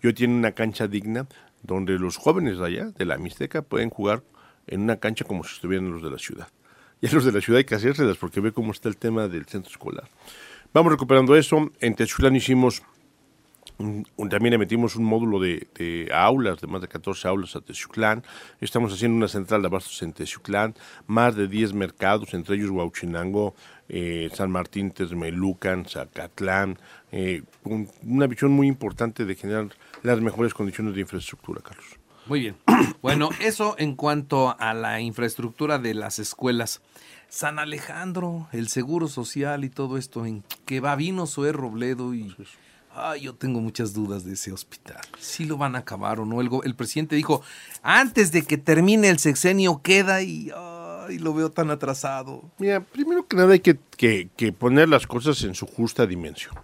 Yo 0.02 0.12
tiene 0.14 0.34
una 0.34 0.52
cancha 0.52 0.88
digna 0.88 1.26
donde 1.62 1.98
los 1.98 2.16
jóvenes 2.16 2.58
de 2.58 2.66
allá, 2.66 2.84
de 2.90 3.04
la 3.04 3.18
Mixteca, 3.18 3.62
pueden 3.62 3.90
jugar 3.90 4.22
en 4.66 4.82
una 4.82 4.96
cancha 4.96 5.24
como 5.24 5.44
si 5.44 5.54
estuvieran 5.54 5.90
los 5.90 6.02
de 6.02 6.10
la 6.10 6.18
ciudad. 6.18 6.48
Y 7.00 7.06
a 7.06 7.12
los 7.12 7.24
de 7.24 7.30
la 7.30 7.40
ciudad 7.40 7.58
hay 7.58 7.64
que 7.64 7.76
hacérselas 7.76 8.16
porque 8.16 8.40
ve 8.40 8.50
cómo 8.50 8.72
está 8.72 8.88
el 8.88 8.96
tema 8.96 9.28
del 9.28 9.46
centro 9.46 9.70
escolar. 9.70 10.08
Vamos 10.74 10.90
recuperando 10.90 11.36
eso. 11.36 11.70
En 11.78 11.94
Techulán 11.94 12.34
hicimos 12.34 12.82
también 13.78 14.52
le 14.52 14.58
metimos 14.58 14.96
un 14.96 15.04
módulo 15.04 15.38
de, 15.38 16.10
aulas, 16.12 16.60
de 16.60 16.66
más 16.66 16.80
de 16.80 16.88
14 16.88 17.28
aulas 17.28 17.54
a 17.54 17.60
Texuclán. 17.60 18.24
Estamos 18.60 18.92
haciendo 18.92 19.16
una 19.16 19.28
central 19.28 19.62
de 19.62 19.68
abastos 19.68 20.02
en 20.02 20.12
Texuclán, 20.12 20.74
más 21.06 21.36
de 21.36 21.46
10 21.46 21.74
mercados, 21.74 22.34
entre 22.34 22.56
ellos 22.56 22.70
Huauchinango, 22.70 23.54
eh, 23.88 24.28
San 24.34 24.50
Martín, 24.50 24.90
Texmelucan, 24.90 25.84
Zacatlán. 25.84 26.78
Eh, 27.12 27.42
una 28.02 28.26
visión 28.26 28.50
muy 28.50 28.66
importante 28.66 29.24
de 29.24 29.34
generar 29.36 29.68
las 30.02 30.20
mejores 30.20 30.54
condiciones 30.54 30.94
de 30.94 31.02
infraestructura, 31.02 31.60
Carlos. 31.62 31.86
Muy 32.26 32.40
bien. 32.40 32.56
Bueno, 33.00 33.30
eso 33.40 33.76
en 33.78 33.94
cuanto 33.94 34.56
a 34.58 34.74
la 34.74 35.00
infraestructura 35.00 35.78
de 35.78 35.94
las 35.94 36.18
escuelas. 36.18 36.82
San 37.28 37.58
Alejandro, 37.58 38.48
el 38.52 38.68
Seguro 38.68 39.06
Social 39.06 39.64
y 39.64 39.70
todo 39.70 39.96
esto, 39.98 40.26
en 40.26 40.42
que 40.66 40.80
va 40.80 40.96
vino 40.96 41.26
Zoé 41.26 41.52
Robledo 41.52 42.12
y... 42.14 42.34
Ay, 43.00 43.22
yo 43.22 43.34
tengo 43.34 43.60
muchas 43.60 43.92
dudas 43.92 44.24
de 44.24 44.34
ese 44.34 44.52
hospital. 44.52 45.00
Si 45.18 45.44
lo 45.44 45.56
van 45.56 45.76
a 45.76 45.80
acabar 45.80 46.20
o 46.20 46.26
no. 46.26 46.40
El, 46.40 46.74
presidente 46.74 47.16
dijo, 47.16 47.42
antes 47.82 48.32
de 48.32 48.42
que 48.42 48.58
termine 48.58 49.08
el 49.08 49.18
sexenio 49.18 49.80
queda 49.82 50.22
y 50.22 50.50
lo 51.16 51.32
veo 51.32 51.50
tan 51.50 51.70
atrasado. 51.70 52.50
Mira, 52.58 52.80
primero 52.80 53.26
que 53.26 53.36
nada 53.36 53.52
hay 53.52 53.60
que, 53.60 54.52
poner 54.52 54.88
las 54.88 55.06
cosas 55.06 55.42
en 55.44 55.54
su 55.54 55.66
justa 55.66 56.06
dimensión. 56.06 56.54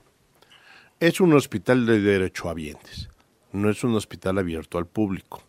Es 1.01 1.21
un 1.21 1.33
hospital 1.33 1.87
de 1.87 2.01
derechohabientes, 2.01 3.09
no 3.53 3.71
es 3.71 3.83
un 3.85 3.95
hospital 3.95 4.39
abierto 4.39 4.79
al 4.79 4.87
público. 4.87 5.43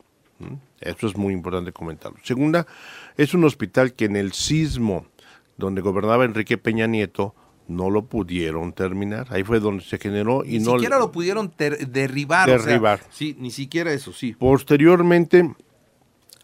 Eso 0.81 1.07
es 1.07 1.15
muy 1.15 1.33
importante 1.33 1.71
comentarlo. 1.71 2.17
Segunda, 2.23 2.67
es 3.15 3.33
un 3.33 3.43
hospital 3.45 3.93
que 3.93 4.05
en 4.05 4.15
el 4.15 4.33
sismo 4.33 5.05
donde 5.57 5.81
gobernaba 5.81 6.25
Enrique 6.25 6.57
Peña 6.57 6.87
Nieto, 6.87 7.33
no 7.67 7.89
lo 7.89 8.05
pudieron 8.05 8.73
terminar. 8.73 9.27
Ahí 9.29 9.43
fue 9.43 9.59
donde 9.59 9.83
se 9.83 9.97
generó 9.97 10.43
y 10.45 10.59
ni 10.59 10.65
no 10.65 10.71
siquiera 10.73 10.99
lo 10.99 11.11
pudieron 11.11 11.53
derribar. 11.57 12.49
Derribar. 12.49 13.01
sí, 13.09 13.35
ni 13.39 13.51
siquiera 13.51 13.91
eso, 13.91 14.13
sí. 14.13 14.33
Posteriormente 14.33 15.53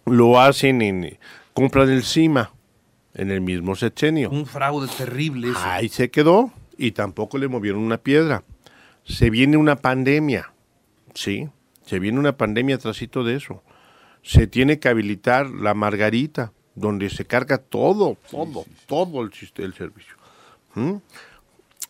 lo 0.05 0.39
hacen 0.39 0.81
en 0.81 1.17
compra 1.53 1.85
del 1.85 2.03
CIMA 2.03 2.51
en 3.13 3.31
el 3.31 3.41
mismo 3.41 3.75
sexenio. 3.75 4.29
Un 4.29 4.45
fraude 4.45 4.87
terrible. 4.97 5.49
Ahí 5.57 5.89
se 5.89 6.09
quedó 6.09 6.51
y 6.77 6.91
tampoco 6.91 7.37
le 7.37 7.47
movieron 7.47 7.81
una 7.81 7.97
piedra. 7.97 8.43
Se 9.03 9.29
viene 9.29 9.57
una 9.57 9.75
pandemia, 9.75 10.53
sí, 11.13 11.49
se 11.85 11.99
viene 11.99 12.19
una 12.19 12.37
pandemia 12.37 12.77
trasito 12.77 13.23
de 13.23 13.35
eso. 13.35 13.63
Se 14.23 14.45
tiene 14.47 14.79
que 14.79 14.87
habilitar 14.87 15.49
la 15.49 15.73
Margarita, 15.73 16.53
donde 16.75 17.09
se 17.09 17.25
carga 17.25 17.57
todo, 17.57 18.17
todo, 18.29 18.65
todo 18.85 19.21
el, 19.21 19.31
el 19.57 19.73
servicio. 19.73 20.20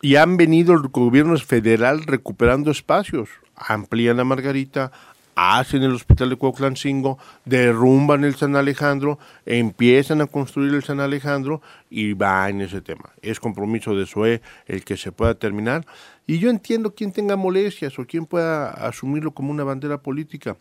Y 0.01 0.15
han 0.15 0.37
venido 0.37 0.73
el 0.73 0.87
gobierno 0.89 1.37
federal 1.37 2.03
recuperando 2.03 2.71
espacios. 2.71 3.29
Amplían 3.55 4.17
la 4.17 4.23
Margarita, 4.23 4.91
hacen 5.35 5.83
el 5.83 5.93
hospital 5.93 6.29
de 6.29 6.35
Cuauhtlancingo, 6.35 7.17
derrumban 7.45 8.23
el 8.23 8.35
San 8.35 8.55
Alejandro, 8.55 9.19
empiezan 9.45 10.21
a 10.21 10.27
construir 10.27 10.73
el 10.73 10.83
San 10.83 10.99
Alejandro 10.99 11.61
y 11.89 12.13
va 12.13 12.49
en 12.49 12.61
ese 12.61 12.81
tema. 12.81 13.11
Es 13.21 13.39
compromiso 13.39 13.95
de 13.95 14.05
SOE 14.05 14.41
el 14.65 14.83
que 14.83 14.97
se 14.97 15.11
pueda 15.11 15.35
terminar. 15.35 15.85
Y 16.27 16.39
yo 16.39 16.49
entiendo 16.49 16.93
quien 16.93 17.11
tenga 17.11 17.35
molestias 17.35 17.97
o 17.99 18.05
quien 18.05 18.25
pueda 18.25 18.69
asumirlo 18.69 19.31
como 19.31 19.51
una 19.51 19.63
bandera 19.63 20.01
política, 20.01 20.57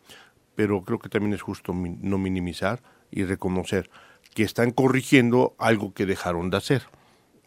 pero 0.55 0.83
creo 0.83 0.99
que 0.99 1.09
también 1.09 1.35
es 1.35 1.43
justo 1.43 1.73
no 1.75 2.19
minimizar 2.19 2.83
y 3.11 3.25
reconocer 3.25 3.91
que 4.35 4.43
están 4.45 4.71
corrigiendo 4.71 5.55
algo 5.59 5.93
que 5.93 6.07
dejaron 6.07 6.51
de 6.51 6.57
hacer. 6.57 6.83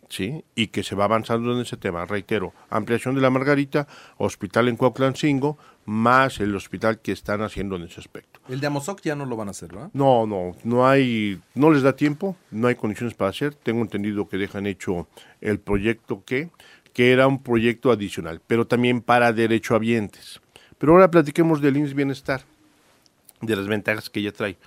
¿Sí? 0.09 0.43
y 0.55 0.67
que 0.67 0.83
se 0.83 0.95
va 0.95 1.05
avanzando 1.05 1.53
en 1.53 1.61
ese 1.61 1.77
tema. 1.77 2.05
Reitero, 2.05 2.53
ampliación 2.69 3.15
de 3.15 3.21
la 3.21 3.29
Margarita, 3.29 3.87
hospital 4.17 4.67
en 4.67 4.77
Cuauhtlancingo, 4.77 5.57
más 5.85 6.39
el 6.39 6.55
hospital 6.55 6.99
que 6.99 7.11
están 7.11 7.41
haciendo 7.41 7.75
en 7.75 7.83
ese 7.83 7.99
aspecto. 7.99 8.39
El 8.47 8.59
de 8.59 8.67
Amozoc 8.67 9.01
ya 9.01 9.15
no 9.15 9.25
lo 9.25 9.35
van 9.35 9.49
a 9.49 9.51
hacer, 9.51 9.69
¿verdad? 9.73 9.89
No, 9.93 10.25
no, 10.25 10.55
no 10.63 10.87
hay, 10.87 11.41
no 11.55 11.71
les 11.71 11.83
da 11.83 11.95
tiempo, 11.95 12.35
no 12.51 12.67
hay 12.67 12.75
condiciones 12.75 13.15
para 13.15 13.29
hacer. 13.29 13.55
Tengo 13.55 13.81
entendido 13.81 14.27
que 14.27 14.37
dejan 14.37 14.65
hecho 14.65 15.07
el 15.41 15.59
proyecto 15.59 16.23
que, 16.25 16.49
que 16.93 17.11
era 17.11 17.27
un 17.27 17.41
proyecto 17.41 17.91
adicional, 17.91 18.41
pero 18.45 18.67
también 18.67 19.01
para 19.01 19.33
derechohabientes. 19.33 20.41
Pero 20.77 20.93
ahora 20.93 21.11
platiquemos 21.11 21.61
del 21.61 21.77
INS 21.77 21.93
Bienestar, 21.93 22.41
de 23.41 23.55
las 23.55 23.67
ventajas 23.67 24.09
que 24.09 24.21
ya 24.21 24.31
trae, 24.31 24.57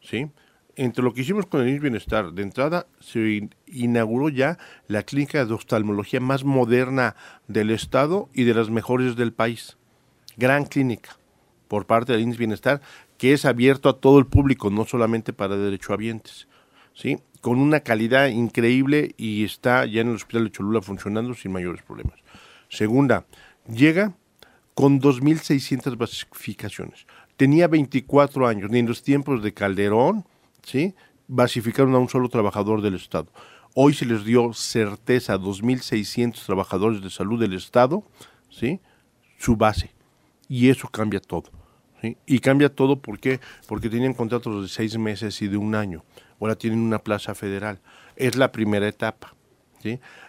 ¿sí? 0.00 0.28
Entre 0.76 1.04
lo 1.04 1.12
que 1.12 1.22
hicimos 1.22 1.46
con 1.46 1.62
el 1.62 1.68
INS 1.68 1.80
Bienestar, 1.80 2.32
de 2.32 2.42
entrada 2.42 2.86
se 3.00 3.48
inauguró 3.66 4.28
ya 4.28 4.58
la 4.88 5.02
clínica 5.02 5.44
de 5.44 5.54
oftalmología 5.54 6.20
más 6.20 6.44
moderna 6.44 7.16
del 7.48 7.70
Estado 7.70 8.28
y 8.32 8.44
de 8.44 8.54
las 8.54 8.70
mejores 8.70 9.16
del 9.16 9.32
país. 9.32 9.76
Gran 10.36 10.64
clínica 10.64 11.16
por 11.68 11.86
parte 11.86 12.12
del 12.12 12.22
INS 12.22 12.38
Bienestar, 12.38 12.80
que 13.18 13.32
es 13.32 13.44
abierto 13.44 13.88
a 13.88 13.98
todo 14.00 14.18
el 14.18 14.26
público, 14.26 14.70
no 14.70 14.84
solamente 14.84 15.32
para 15.32 15.56
derechohabientes. 15.56 16.48
¿sí? 16.92 17.18
Con 17.40 17.58
una 17.58 17.80
calidad 17.80 18.28
increíble 18.28 19.14
y 19.16 19.44
está 19.44 19.86
ya 19.86 20.00
en 20.00 20.08
el 20.08 20.14
Hospital 20.16 20.44
de 20.44 20.50
Cholula 20.50 20.80
funcionando 20.82 21.34
sin 21.34 21.52
mayores 21.52 21.82
problemas. 21.82 22.18
Segunda, 22.68 23.26
llega 23.68 24.14
con 24.74 25.00
2.600 25.00 25.96
basificaciones. 25.96 27.06
Tenía 27.36 27.68
24 27.68 28.46
años, 28.46 28.70
ni 28.70 28.78
en 28.78 28.86
los 28.86 29.02
tiempos 29.02 29.42
de 29.42 29.52
Calderón, 29.52 30.24
¿sí? 30.64 30.94
basificaron 31.26 31.94
a 31.94 31.98
un 31.98 32.08
solo 32.08 32.28
trabajador 32.28 32.82
del 32.82 32.94
Estado. 32.94 33.28
Hoy 33.74 33.94
se 33.94 34.06
les 34.06 34.24
dio 34.24 34.52
certeza 34.52 35.34
a 35.34 35.38
2.600 35.38 36.44
trabajadores 36.44 37.02
de 37.02 37.10
salud 37.10 37.40
del 37.40 37.54
Estado, 37.54 38.04
¿sí? 38.50 38.80
su 39.38 39.56
base. 39.56 39.90
Y 40.48 40.68
eso 40.68 40.88
cambia 40.88 41.20
todo. 41.20 41.50
¿sí? 42.00 42.16
Y 42.26 42.38
cambia 42.38 42.74
todo 42.74 43.00
¿por 43.00 43.18
qué? 43.18 43.40
porque 43.66 43.88
tenían 43.88 44.14
contratos 44.14 44.62
de 44.62 44.68
seis 44.68 44.96
meses 44.98 45.40
y 45.42 45.48
de 45.48 45.56
un 45.56 45.74
año. 45.74 46.04
Ahora 46.40 46.56
tienen 46.56 46.80
una 46.80 46.98
plaza 46.98 47.34
federal. 47.34 47.80
Es 48.16 48.36
la 48.36 48.52
primera 48.52 48.86
etapa. 48.86 49.33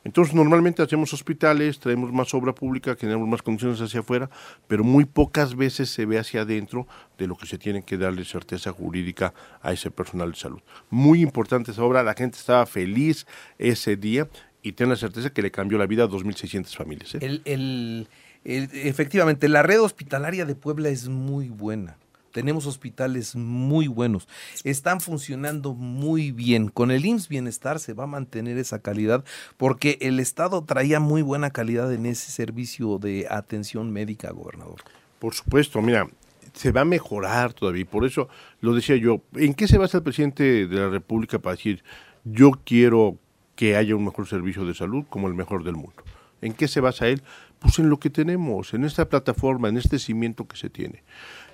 Entonces, 0.04 0.34
normalmente 0.34 0.82
hacemos 0.82 1.14
hospitales, 1.14 1.80
traemos 1.80 2.12
más 2.12 2.34
obra 2.34 2.54
pública, 2.54 2.96
tenemos 2.96 3.28
más 3.28 3.42
condiciones 3.42 3.80
hacia 3.82 4.02
afuera, 4.02 4.30
pero 4.68 4.84
muy 4.84 5.06
pocas 5.06 5.56
veces 5.56 5.90
se 5.90 6.06
ve 6.06 6.20
hacia 6.20 6.42
adentro 6.42 6.88
de 7.18 7.28
lo 7.28 7.36
que 7.36 7.46
se 7.48 7.58
tiene 7.58 7.84
que 7.84 7.98
darle 7.98 8.26
certeza 8.26 8.72
jurídica 8.72 9.34
a 9.62 9.72
ese 9.72 9.92
personal 9.92 10.32
de 10.32 10.38
salud. 10.38 10.62
Muy 10.90 11.22
importante 11.22 11.72
esa 11.72 11.84
obra, 11.84 12.04
la 12.04 12.14
gente 12.14 12.38
estaba 12.38 12.66
feliz 12.66 13.26
ese 13.58 13.96
día 13.96 14.28
y 14.62 14.74
ten 14.74 14.90
la 14.90 14.96
certeza 14.96 15.30
que 15.30 15.42
le 15.42 15.52
cambió 15.52 15.78
la 15.78 15.86
vida 15.86 16.04
a 16.04 16.08
2.600 16.08 16.76
familias. 16.76 17.16
¿eh? 17.16 17.42
el, 17.46 18.08
efectivamente, 18.44 19.50
la 19.50 19.64
red 19.64 19.82
hospitalaria 19.82 20.46
de 20.46 20.56
Puebla 20.56 20.90
es 20.90 21.08
muy 21.08 21.50
buena. 21.50 21.98
Tenemos 22.36 22.66
hospitales 22.66 23.38
muy 23.38 23.88
buenos. 23.88 24.28
Están 24.66 25.00
funcionando 25.00 25.74
muy 25.74 26.34
bien. 26.34 26.68
Con 26.68 26.92
el 26.92 27.06
IMSS 27.06 27.30
Bienestar 27.30 27.80
se 27.80 27.94
va 27.94 28.04
a 28.04 28.08
mantener 28.08 28.58
esa 28.58 28.80
calidad 28.80 29.24
porque 29.56 29.98
el 30.02 30.20
Estado 30.20 30.62
traía 30.66 31.00
muy 31.00 31.22
buena 31.22 31.52
calidad 31.52 31.94
en 31.94 32.06
ese 32.06 32.32
servicio 32.32 32.98
de 32.98 33.26
atención 33.30 33.94
médica, 33.94 34.32
gobernador. 34.32 34.82
Por 35.18 35.34
supuesto, 35.34 35.82
mira, 35.82 36.10
se 36.52 36.74
va 36.74 36.82
a 36.82 36.86
mejorar 36.86 37.54
todavía. 37.54 37.86
Por 37.86 38.04
eso 38.04 38.28
lo 38.60 38.76
decía 38.76 38.98
yo. 38.98 39.22
¿En 39.36 39.54
qué 39.54 39.70
se 39.70 39.78
basa 39.78 40.00
el 40.00 40.04
presidente 40.04 40.68
de 40.68 40.76
la 40.76 40.90
República 40.90 41.40
para 41.40 41.56
decir 41.56 41.86
yo 42.26 42.52
quiero 42.66 43.18
que 43.56 43.78
haya 43.78 43.96
un 43.96 44.04
mejor 44.04 44.28
servicio 44.28 44.66
de 44.66 44.74
salud 44.74 45.06
como 45.10 45.30
el 45.30 45.36
mejor 45.36 45.64
del 45.64 45.76
mundo? 45.76 46.04
¿En 46.42 46.52
qué 46.52 46.68
se 46.68 46.82
basa 46.82 47.08
él? 47.08 47.24
Pues 47.60 47.80
en 47.80 47.90
lo 47.90 47.98
que 47.98 48.10
tenemos, 48.10 48.74
en 48.74 48.84
esta 48.84 49.08
plataforma, 49.08 49.70
en 49.70 49.78
este 49.78 50.00
cimiento 50.00 50.46
que 50.50 50.58
se 50.58 50.70
tiene. 50.70 51.02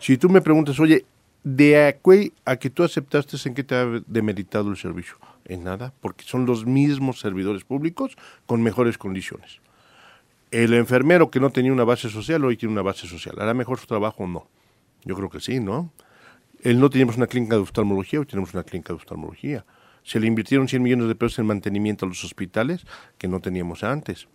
Si 0.01 0.17
tú 0.17 0.29
me 0.29 0.41
preguntas, 0.41 0.79
oye, 0.79 1.05
de 1.43 1.85
aquí 1.85 2.33
a 2.43 2.55
que 2.55 2.71
tú 2.71 2.83
aceptaste, 2.83 3.37
¿en 3.47 3.53
qué 3.53 3.63
te 3.63 3.75
ha 3.75 3.85
demeritado 4.07 4.71
el 4.71 4.77
servicio? 4.77 5.17
En 5.45 5.63
nada, 5.63 5.93
porque 6.01 6.25
son 6.25 6.47
los 6.47 6.65
mismos 6.65 7.19
servidores 7.19 7.63
públicos 7.63 8.17
con 8.47 8.63
mejores 8.63 8.97
condiciones. 8.97 9.59
El 10.49 10.73
enfermero 10.73 11.29
que 11.29 11.39
no 11.39 11.51
tenía 11.51 11.71
una 11.71 11.83
base 11.83 12.09
social 12.09 12.43
hoy 12.43 12.57
tiene 12.57 12.73
una 12.73 12.81
base 12.81 13.07
social. 13.07 13.35
¿Hará 13.39 13.53
mejor 13.53 13.77
su 13.77 13.85
trabajo 13.85 14.23
o 14.23 14.27
no? 14.27 14.47
Yo 15.05 15.15
creo 15.15 15.29
que 15.29 15.39
sí, 15.39 15.59
¿no? 15.59 15.91
Él 16.63 16.79
no 16.79 16.89
teníamos 16.89 17.17
una 17.17 17.27
clínica 17.27 17.55
de 17.55 17.61
oftalmología, 17.61 18.19
hoy 18.19 18.25
tenemos 18.25 18.55
una 18.55 18.63
clínica 18.63 18.93
de 18.93 18.97
oftalmología. 18.97 19.65
Se 20.03 20.19
le 20.19 20.25
invirtieron 20.25 20.67
100 20.67 20.81
millones 20.81 21.07
de 21.09 21.15
pesos 21.15 21.37
en 21.37 21.45
mantenimiento 21.45 22.07
a 22.07 22.09
los 22.09 22.23
hospitales 22.23 22.87
que 23.19 23.27
no 23.27 23.39
teníamos 23.39 23.83
antes. 23.83 24.27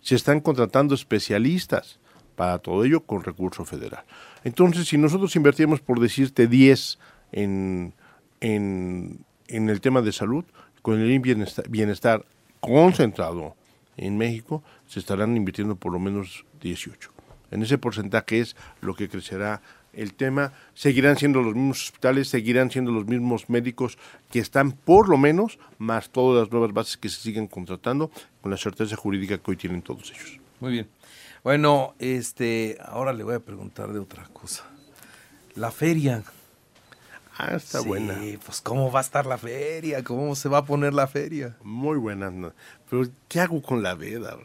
Se 0.00 0.14
están 0.14 0.40
contratando 0.40 0.94
especialistas 0.94 1.98
para 2.36 2.58
todo 2.58 2.84
ello 2.84 3.00
con 3.00 3.24
recurso 3.24 3.64
federal. 3.64 4.04
Entonces, 4.46 4.86
si 4.86 4.96
nosotros 4.96 5.34
invertimos, 5.34 5.80
por 5.80 5.98
decirte, 5.98 6.46
10 6.46 7.00
en, 7.32 7.92
en, 8.40 9.24
el 9.48 9.80
tema 9.80 10.02
de 10.02 10.12
salud, 10.12 10.44
con 10.82 11.00
el 11.00 11.18
bienestar, 11.18 11.68
bienestar 11.68 12.24
concentrado 12.60 13.56
en 13.96 14.16
México, 14.16 14.62
se 14.86 15.00
estarán 15.00 15.36
invirtiendo 15.36 15.74
por 15.74 15.92
lo 15.92 15.98
menos 15.98 16.44
18. 16.62 17.10
En 17.50 17.64
ese 17.64 17.76
porcentaje 17.76 18.38
es 18.38 18.54
lo 18.82 18.94
que 18.94 19.08
crecerá 19.08 19.62
el 19.92 20.14
tema. 20.14 20.52
Seguirán 20.74 21.16
siendo 21.16 21.42
los 21.42 21.56
mismos 21.56 21.82
hospitales, 21.82 22.28
seguirán 22.28 22.70
siendo 22.70 22.92
los 22.92 23.04
mismos 23.04 23.50
médicos 23.50 23.98
que 24.30 24.38
están 24.38 24.70
por 24.70 25.08
lo 25.08 25.18
menos, 25.18 25.58
más 25.78 26.10
todas 26.10 26.44
las 26.44 26.52
nuevas 26.52 26.72
bases 26.72 26.96
que 26.96 27.08
se 27.08 27.20
siguen 27.20 27.48
contratando, 27.48 28.12
con 28.40 28.52
la 28.52 28.56
certeza 28.56 28.94
jurídica 28.94 29.38
que 29.38 29.50
hoy 29.50 29.56
tienen 29.56 29.82
todos 29.82 30.12
ellos. 30.12 30.38
Muy 30.60 30.70
bien. 30.70 30.86
Bueno, 31.46 31.94
este, 32.00 32.76
ahora 32.84 33.12
le 33.12 33.22
voy 33.22 33.36
a 33.36 33.38
preguntar 33.38 33.92
de 33.92 34.00
otra 34.00 34.24
cosa. 34.32 34.64
La 35.54 35.70
feria. 35.70 36.24
Ah, 37.38 37.54
está 37.54 37.82
buena. 37.82 38.16
pues 38.44 38.60
cómo 38.60 38.90
va 38.90 38.98
a 38.98 39.02
estar 39.02 39.26
la 39.26 39.38
feria, 39.38 40.02
cómo 40.02 40.34
se 40.34 40.48
va 40.48 40.58
a 40.58 40.64
poner 40.64 40.92
la 40.92 41.06
feria. 41.06 41.56
Muy 41.62 41.98
buena. 41.98 42.32
Pero 42.90 43.04
¿qué 43.28 43.38
hago 43.38 43.62
con 43.62 43.84
la 43.84 43.94
veda? 43.94 44.36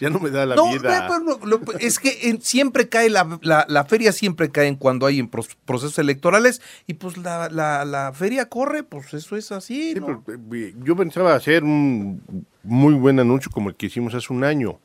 Ya 0.00 0.10
no 0.10 0.18
me 0.18 0.30
da 0.30 0.46
la 0.46 0.56
vida. 0.56 1.20
No, 1.20 1.38
es 1.78 2.00
que 2.00 2.36
siempre 2.42 2.88
cae, 2.88 3.08
la, 3.08 3.38
la, 3.40 3.84
feria 3.84 4.10
siempre 4.10 4.50
cae 4.50 4.66
en 4.66 4.74
cuando 4.74 5.06
hay 5.06 5.20
en 5.20 5.28
procesos 5.28 5.96
electorales 6.00 6.60
y 6.88 6.94
pues 6.94 7.18
la, 7.18 7.48
la, 7.50 8.12
feria 8.12 8.48
corre, 8.48 8.82
pues 8.82 9.14
eso 9.14 9.36
es 9.36 9.52
así. 9.52 9.92
Eh, 9.92 10.74
yo 10.82 10.96
pensaba 10.96 11.36
hacer 11.36 11.62
un 11.62 12.44
muy 12.64 12.94
buen 12.94 13.20
anuncio 13.20 13.48
como 13.52 13.68
el 13.68 13.76
que 13.76 13.86
hicimos 13.86 14.12
hace 14.14 14.32
un 14.32 14.42
año 14.42 14.80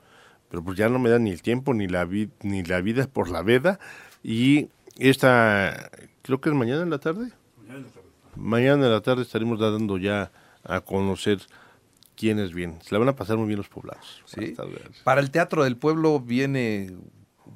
pero 0.54 0.64
pues 0.64 0.78
ya 0.78 0.88
no 0.88 1.00
me 1.00 1.10
da 1.10 1.18
ni 1.18 1.32
el 1.32 1.42
tiempo 1.42 1.74
ni 1.74 1.88
la, 1.88 2.08
ni 2.44 2.64
la 2.64 2.80
vida 2.80 3.08
por 3.08 3.32
la 3.32 3.42
veda. 3.42 3.80
Y 4.22 4.70
esta, 5.00 5.90
creo 6.22 6.42
que 6.42 6.50
es 6.50 6.56
mañana 6.56 6.84
en 6.84 6.92
la 6.92 7.00
tarde. 7.00 7.32
Mañana 7.58 7.80
en 7.80 7.84
la 7.86 7.90
tarde. 7.90 8.08
Mañana 8.36 8.86
en 8.86 8.92
la 8.92 9.02
tarde 9.02 9.24
estaremos 9.24 9.60
dando 9.60 9.98
ya 9.98 10.32
a 10.64 10.82
conocer 10.82 11.40
quiénes 12.16 12.54
vienen. 12.54 12.80
Se 12.84 12.94
la 12.94 13.00
van 13.00 13.10
a 13.10 13.16
pasar 13.16 13.38
muy 13.38 13.48
bien 13.48 13.58
los 13.58 13.68
poblados. 13.68 14.22
¿Sí? 14.28 14.56
Para 15.04 15.22
el 15.22 15.32
Teatro 15.32 15.64
del 15.64 15.76
Pueblo 15.76 16.20
viene 16.20 16.98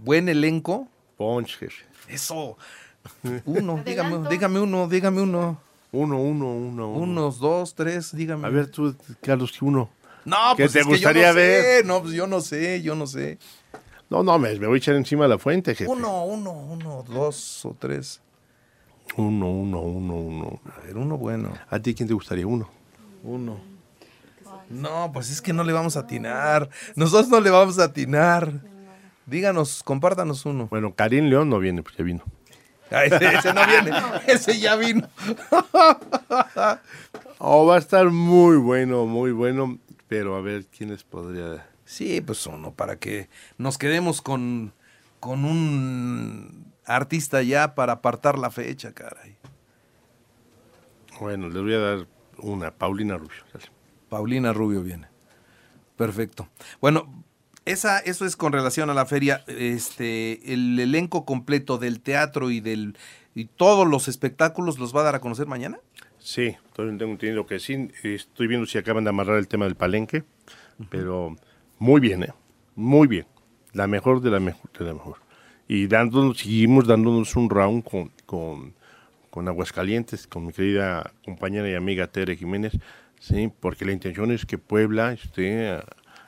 buen 0.03 0.27
elenco. 0.27 0.87
Ponch, 1.17 1.55
jefe. 1.55 1.85
Eso. 2.07 2.57
Uno, 3.45 3.79
dígame, 3.85 4.27
dígame 4.27 4.59
uno, 4.59 4.87
dígame 4.87 5.21
uno. 5.21 5.61
Uno, 5.91 6.19
uno, 6.19 6.51
uno, 6.51 6.89
uno. 6.89 6.99
Unos, 6.99 7.37
dos, 7.37 7.75
tres, 7.75 8.15
dígame. 8.15 8.47
A 8.47 8.49
ver 8.49 8.71
tú, 8.71 8.95
Carlos, 9.21 9.61
uno. 9.61 9.91
No, 10.27 10.57
¿Qué 10.57 10.63
pues 10.63 10.73
te 10.73 10.83
gustaría 10.83 11.31
ver? 11.31 11.85
No, 11.85 12.01
pues 12.01 12.13
yo 12.13 12.27
no 12.27 12.41
sé, 12.41 12.81
yo 12.81 12.95
no 12.95 13.07
sé. 13.07 13.37
No, 14.09 14.23
no, 14.23 14.37
me, 14.37 14.53
voy 14.59 14.75
a 14.75 14.77
echar 14.77 14.95
encima 14.95 15.23
de 15.23 15.29
la 15.29 15.37
fuente, 15.37 15.73
jefe. 15.73 15.89
Uno, 15.89 16.25
uno, 16.25 16.51
uno, 16.51 17.05
dos 17.07 17.65
o 17.65 17.73
tres. 17.79 18.19
Uno, 19.15 19.49
uno, 19.49 19.79
uno, 19.79 20.15
uno. 20.15 20.59
A 20.75 20.85
ver, 20.85 20.97
uno 20.97 21.17
bueno. 21.17 21.53
¿A 21.69 21.79
ti 21.79 21.95
quién 21.95 22.09
te 22.09 22.13
gustaría? 22.13 22.45
Uno. 22.45 22.69
Uno. 23.23 23.57
No, 24.69 25.11
pues 25.13 25.31
es 25.31 25.41
que 25.41 25.53
no 25.53 25.63
le 25.63 25.71
vamos 25.71 25.95
a 25.95 26.01
atinar. 26.01 26.69
Nosotros 26.95 27.29
no 27.29 27.39
le 27.39 27.49
vamos 27.49 27.79
a 27.79 27.85
atinar. 27.85 28.51
Díganos, 29.27 29.81
compártanos 29.81 30.45
uno. 30.45 30.67
Bueno, 30.67 30.93
Karim 30.93 31.29
León 31.29 31.49
no 31.49 31.59
viene, 31.59 31.83
pues 31.83 31.95
ya 31.95 32.03
vino. 32.03 32.25
Ah, 32.91 33.05
ese, 33.05 33.53
no 33.53 33.65
viene, 33.65 33.91
ese 34.27 34.59
ya 34.59 34.75
vino. 34.75 35.07
oh, 37.37 37.65
va 37.65 37.75
a 37.75 37.79
estar 37.79 38.09
muy 38.09 38.57
bueno, 38.57 39.05
muy 39.05 39.31
bueno. 39.31 39.77
Pero 40.07 40.35
a 40.35 40.41
ver, 40.41 40.65
¿quién 40.67 40.91
les 40.91 41.03
podría...? 41.03 41.67
Sí, 41.85 42.21
pues 42.21 42.45
uno, 42.47 42.73
para 42.73 42.97
que 42.97 43.29
nos 43.57 43.77
quedemos 43.77 44.21
con, 44.21 44.73
con 45.19 45.45
un 45.45 46.73
artista 46.85 47.41
ya 47.41 47.75
para 47.75 47.93
apartar 47.93 48.37
la 48.37 48.51
fecha, 48.51 48.93
caray. 48.93 49.37
Bueno, 51.19 51.49
les 51.49 51.61
voy 51.61 51.73
a 51.73 51.79
dar 51.79 52.07
una, 52.39 52.71
Paulina 52.71 53.17
Rubio. 53.17 53.43
Dale. 53.53 53.65
Paulina 54.09 54.53
Rubio 54.53 54.83
viene. 54.83 55.07
Perfecto. 55.95 56.47
Bueno, 56.79 57.23
esa, 57.65 57.99
eso 57.99 58.25
es 58.25 58.35
con 58.35 58.53
relación 58.53 58.89
a 58.89 58.93
la 58.93 59.05
feria. 59.05 59.43
Este, 59.47 60.53
el 60.53 60.79
elenco 60.79 61.25
completo 61.25 61.77
del 61.77 62.01
teatro 62.01 62.51
y 62.51 62.59
del 62.59 62.97
y 63.35 63.45
todos 63.45 63.87
los 63.87 64.07
espectáculos 64.07 64.79
los 64.79 64.95
va 64.95 65.01
a 65.01 65.03
dar 65.03 65.15
a 65.15 65.21
conocer 65.21 65.47
mañana. 65.47 65.79
Sí, 66.27 66.57
todavía 66.73 66.97
tengo 66.97 67.13
entendido 67.13 67.45
que 67.45 67.57
sí. 67.57 67.89
Estoy 68.03 68.47
viendo 68.47 68.67
si 68.67 68.77
acaban 68.77 69.05
de 69.05 69.11
amarrar 69.11 69.37
el 69.37 69.47
tema 69.47 69.63
del 69.63 69.75
palenque, 69.75 70.25
pero 70.89 71.37
muy 71.79 72.01
bien, 72.01 72.23
¿eh? 72.23 72.33
Muy 72.75 73.07
bien. 73.07 73.25
La 73.71 73.87
mejor 73.87 74.19
de 74.19 74.29
la 74.29 74.41
mejor 74.41 74.69
de 74.77 74.83
la 74.83 74.93
mejor. 74.93 75.19
Y 75.69 75.87
dándonos, 75.87 76.39
seguimos 76.39 76.85
dándonos 76.85 77.33
un 77.37 77.49
round 77.49 77.85
con, 77.85 78.11
con, 78.25 78.73
con 79.29 79.47
Aguascalientes, 79.47 80.27
con 80.27 80.47
mi 80.47 80.51
querida 80.51 81.13
compañera 81.23 81.69
y 81.69 81.75
amiga 81.75 82.07
Tere 82.07 82.35
Jiménez, 82.35 82.77
sí, 83.21 83.49
porque 83.61 83.85
la 83.85 83.93
intención 83.93 84.29
es 84.31 84.45
que 84.45 84.57
Puebla 84.57 85.13
esté 85.13 85.79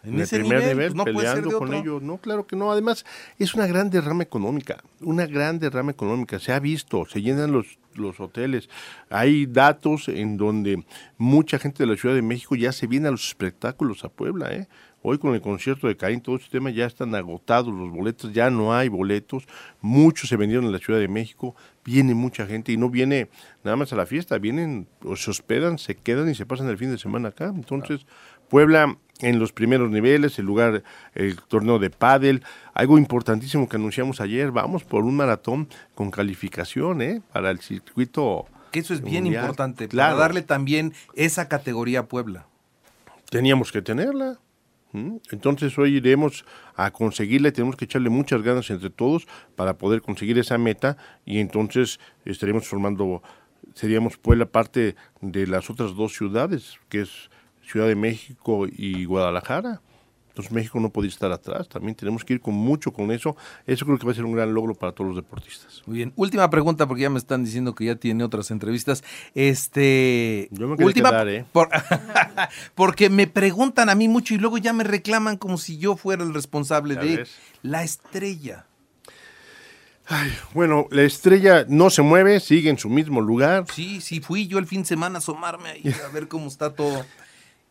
En 0.03 0.09
en, 0.09 0.15
el 0.15 0.21
ese 0.21 0.39
primer 0.39 0.59
nivel, 0.59 0.77
nivel, 0.77 0.93
pues, 0.93 1.07
no 1.07 1.13
puede 1.13 1.27
ser 1.27 1.43
peleando 1.43 1.59
con 1.59 1.73
ellos. 1.73 2.01
No, 2.01 2.17
claro 2.17 2.47
que 2.47 2.55
no. 2.55 2.71
Además, 2.71 3.05
es 3.37 3.53
una 3.53 3.67
gran 3.67 3.89
derrama 3.89 4.23
económica, 4.23 4.83
una 5.01 5.25
gran 5.25 5.59
derrama 5.59 5.91
económica. 5.91 6.39
Se 6.39 6.53
ha 6.53 6.59
visto, 6.59 7.05
se 7.05 7.21
llenan 7.21 7.51
los, 7.51 7.77
los 7.95 8.19
hoteles. 8.19 8.69
Hay 9.09 9.45
datos 9.45 10.07
en 10.07 10.37
donde 10.37 10.83
mucha 11.17 11.59
gente 11.59 11.83
de 11.83 11.87
la 11.87 11.97
Ciudad 11.97 12.15
de 12.15 12.21
México 12.21 12.55
ya 12.55 12.71
se 12.71 12.87
viene 12.87 13.07
a 13.07 13.11
los 13.11 13.27
espectáculos 13.27 14.03
a 14.03 14.09
Puebla. 14.09 14.53
¿eh? 14.53 14.67
Hoy 15.01 15.17
con 15.17 15.33
el 15.33 15.41
concierto 15.41 15.87
de 15.87 15.95
Caín, 15.95 16.19
todo 16.19 16.35
este 16.35 16.49
tema 16.49 16.71
ya 16.71 16.85
están 16.85 17.15
agotados 17.15 17.73
los 17.73 17.89
boletos, 17.89 18.33
ya 18.33 18.49
no 18.49 18.73
hay 18.73 18.89
boletos. 18.89 19.47
Muchos 19.79 20.29
se 20.29 20.35
vendieron 20.35 20.65
en 20.65 20.73
la 20.73 20.79
Ciudad 20.79 20.99
de 20.99 21.07
México. 21.07 21.55
Viene 21.85 22.13
mucha 22.13 22.45
gente 22.45 22.73
y 22.73 22.77
no 22.77 22.89
viene 22.89 23.29
nada 23.63 23.77
más 23.77 23.93
a 23.93 23.95
la 23.95 24.05
fiesta, 24.05 24.37
vienen 24.39 24.87
o 25.03 25.15
se 25.15 25.31
hospedan, 25.31 25.77
se 25.77 25.95
quedan 25.95 26.29
y 26.29 26.35
se 26.35 26.45
pasan 26.45 26.67
el 26.67 26.77
fin 26.77 26.91
de 26.91 26.97
semana 26.97 27.29
acá. 27.29 27.45
Entonces, 27.55 28.05
Puebla 28.49 28.97
en 29.19 29.39
los 29.39 29.51
primeros 29.51 29.89
niveles, 29.91 30.39
el 30.39 30.45
lugar, 30.45 30.83
el 31.13 31.35
torneo 31.41 31.79
de 31.79 31.89
pádel, 31.89 32.43
algo 32.73 32.97
importantísimo 32.97 33.67
que 33.67 33.75
anunciamos 33.75 34.21
ayer, 34.21 34.51
vamos 34.51 34.83
por 34.83 35.03
un 35.03 35.15
maratón 35.15 35.67
con 35.95 36.09
calificación, 36.11 37.01
¿eh? 37.01 37.21
Para 37.33 37.51
el 37.51 37.59
circuito. 37.59 38.45
Que 38.71 38.79
eso 38.79 38.93
es 38.93 39.01
bien 39.01 39.25
importante, 39.25 39.87
Claro. 39.87 40.15
para 40.15 40.21
darle 40.27 40.41
también 40.41 40.93
esa 41.15 41.47
categoría 41.49 42.01
a 42.01 42.05
Puebla. 42.05 42.45
Teníamos 43.29 43.71
que 43.71 43.81
tenerla. 43.81 44.39
Entonces 45.31 45.77
hoy 45.77 45.97
iremos 45.97 46.45
a 46.75 46.89
conseguirla 46.89 47.49
y 47.49 47.51
tenemos 47.51 47.75
que 47.75 47.85
echarle 47.85 48.09
muchas 48.09 48.41
ganas 48.41 48.71
entre 48.71 48.89
todos 48.89 49.27
para 49.55 49.77
poder 49.77 50.01
conseguir 50.01 50.39
esa 50.39 50.57
meta 50.57 50.97
y 51.25 51.37
entonces 51.37 51.99
estaremos 52.25 52.67
formando, 52.67 53.21
seríamos 53.75 54.17
Puebla 54.17 54.47
parte 54.47 54.95
de 55.21 55.45
las 55.45 55.69
otras 55.69 55.93
dos 55.95 56.13
ciudades, 56.15 56.79
que 56.89 57.01
es 57.01 57.29
Ciudad 57.69 57.87
de 57.87 57.95
México 57.95 58.65
y 58.67 59.05
Guadalajara. 59.05 59.81
Entonces 60.29 60.53
México 60.53 60.79
no 60.79 60.89
podía 60.89 61.09
estar 61.09 61.31
atrás, 61.33 61.67
también 61.67 61.95
tenemos 61.95 62.23
que 62.23 62.33
ir 62.33 62.39
con 62.39 62.53
mucho 62.53 62.93
con 62.93 63.11
eso. 63.11 63.35
Eso 63.67 63.85
creo 63.85 63.97
que 63.97 64.05
va 64.05 64.13
a 64.13 64.15
ser 64.15 64.23
un 64.23 64.31
gran 64.31 64.53
logro 64.53 64.73
para 64.73 64.93
todos 64.93 65.07
los 65.09 65.15
deportistas. 65.17 65.81
Muy 65.85 65.97
bien. 65.97 66.13
Última 66.15 66.49
pregunta, 66.49 66.87
porque 66.87 67.01
ya 67.01 67.09
me 67.09 67.17
están 67.19 67.43
diciendo 67.43 67.75
que 67.75 67.83
ya 67.85 67.95
tiene 67.95 68.23
otras 68.23 68.49
entrevistas. 68.51 69.03
Este. 69.35 70.47
Yo 70.51 70.67
me 70.69 70.81
última, 70.85 71.09
quedar, 71.09 71.27
¿eh? 71.27 71.45
por- 71.51 71.69
porque 72.75 73.09
me 73.09 73.27
preguntan 73.27 73.89
a 73.89 73.95
mí 73.95 74.07
mucho 74.07 74.33
y 74.33 74.37
luego 74.37 74.57
ya 74.57 74.71
me 74.71 74.85
reclaman 74.85 75.35
como 75.37 75.57
si 75.57 75.77
yo 75.77 75.97
fuera 75.97 76.23
el 76.23 76.33
responsable 76.33 76.95
de 76.95 77.17
ves. 77.17 77.35
la 77.61 77.83
estrella. 77.83 78.65
Bueno, 80.53 80.87
la 80.89 81.03
estrella 81.03 81.65
no 81.67 81.89
se 81.91 82.01
mueve, 82.01 82.39
sigue 82.39 82.69
en 82.71 82.77
su 82.79 82.89
mismo 82.89 83.21
lugar. 83.21 83.65
Sí, 83.73 84.01
sí, 84.01 84.21
fui 84.21 84.47
yo 84.47 84.57
el 84.57 84.65
fin 84.65 84.81
de 84.81 84.87
semana 84.87 85.15
a 85.15 85.19
asomarme 85.19 85.69
ahí 85.69 85.83
a 86.03 86.11
ver 86.11 86.27
cómo 86.27 86.47
está 86.47 86.73
todo. 86.73 87.05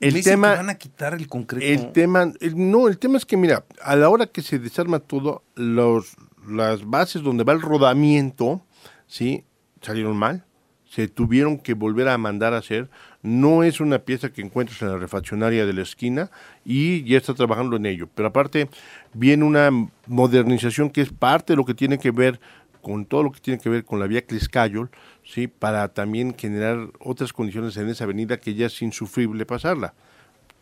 El 0.00 0.12
me 0.12 0.18
dicen 0.18 0.32
tema- 0.34 0.50
que 0.52 0.56
van 0.58 0.70
a 0.70 0.74
quitar 0.76 1.14
el 1.14 1.26
concreto. 1.26 1.64
El 1.66 1.92
tema, 1.92 2.32
el- 2.40 2.70
no, 2.70 2.88
el 2.88 2.98
tema 2.98 3.16
es 3.18 3.26
que 3.26 3.37
mira, 3.37 3.64
a 3.82 3.96
la 3.96 4.08
hora 4.08 4.26
que 4.26 4.42
se 4.42 4.58
desarma 4.58 5.00
todo, 5.00 5.42
los, 5.54 6.14
las 6.48 6.84
bases 6.88 7.22
donde 7.22 7.44
va 7.44 7.52
el 7.52 7.61
rodamiento, 7.61 8.62
sí, 9.06 9.44
salieron 9.82 10.16
mal, 10.16 10.44
se 10.88 11.06
tuvieron 11.08 11.58
que 11.58 11.74
volver 11.74 12.08
a 12.08 12.16
mandar 12.16 12.54
a 12.54 12.58
hacer. 12.58 12.88
No 13.22 13.62
es 13.64 13.80
una 13.80 13.98
pieza 13.98 14.30
que 14.32 14.40
encuentres 14.40 14.80
en 14.80 14.88
la 14.88 14.96
refaccionaria 14.96 15.66
de 15.66 15.72
la 15.74 15.82
esquina 15.82 16.30
y 16.64 17.02
ya 17.04 17.18
está 17.18 17.34
trabajando 17.34 17.76
en 17.76 17.84
ello. 17.84 18.08
Pero 18.14 18.28
aparte 18.28 18.70
viene 19.12 19.44
una 19.44 19.70
modernización 20.06 20.88
que 20.90 21.02
es 21.02 21.12
parte 21.12 21.52
de 21.52 21.56
lo 21.58 21.64
que 21.66 21.74
tiene 21.74 21.98
que 21.98 22.11
ver 22.11 22.40
con 22.88 23.05
todo 23.05 23.22
lo 23.22 23.33
que 23.33 23.40
tiene 23.40 23.61
que 23.61 23.68
ver 23.68 23.85
con 23.85 24.01
la 24.01 24.07
vía 24.07 24.22
Cliscayol, 24.22 24.88
sí, 25.22 25.46
para 25.46 25.88
también 25.88 26.35
generar 26.35 26.88
otras 27.01 27.35
condiciones 27.35 27.77
en 27.77 27.90
esa 27.90 28.05
avenida 28.05 28.38
que 28.38 28.55
ya 28.55 28.64
es 28.64 28.81
insufrible 28.81 29.44
pasarla. 29.44 29.92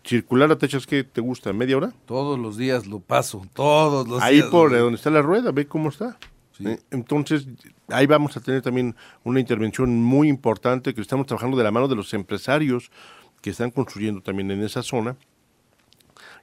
Circular 0.05 0.51
a 0.51 0.59
techas 0.59 0.89
que 0.89 1.05
te 1.05 1.21
gusta, 1.21 1.53
media 1.53 1.77
hora. 1.77 1.93
Todos 2.05 2.37
los 2.37 2.57
días 2.57 2.87
lo 2.89 2.99
paso, 2.99 3.47
todos 3.55 4.09
los 4.09 4.21
Ahí 4.23 4.37
días. 4.39 4.49
por 4.49 4.73
lo- 4.73 4.79
donde 4.81 4.97
está 4.97 5.11
la 5.11 5.23
rueda, 5.23 5.53
ve 5.53 5.67
cómo 5.69 5.89
está. 5.91 6.19
¿Eh? 6.59 6.79
Entonces, 6.91 7.47
ahí 7.89 8.07
vamos 8.07 8.37
a 8.37 8.41
tener 8.41 8.61
también 8.61 8.97
una 9.23 9.39
intervención 9.39 10.03
muy 10.03 10.29
importante 10.29 10.95
que 10.95 11.01
estamos 11.03 11.27
trabajando 11.29 11.57
de 11.57 11.63
la 11.63 11.71
mano 11.71 11.87
de 11.87 11.95
los 11.95 12.13
empresarios 12.13 12.91
que 13.41 13.51
están 13.51 13.71
construyendo 13.71 14.21
también 14.21 14.51
en 14.51 14.65
esa 14.65 14.83
zona. 14.83 15.17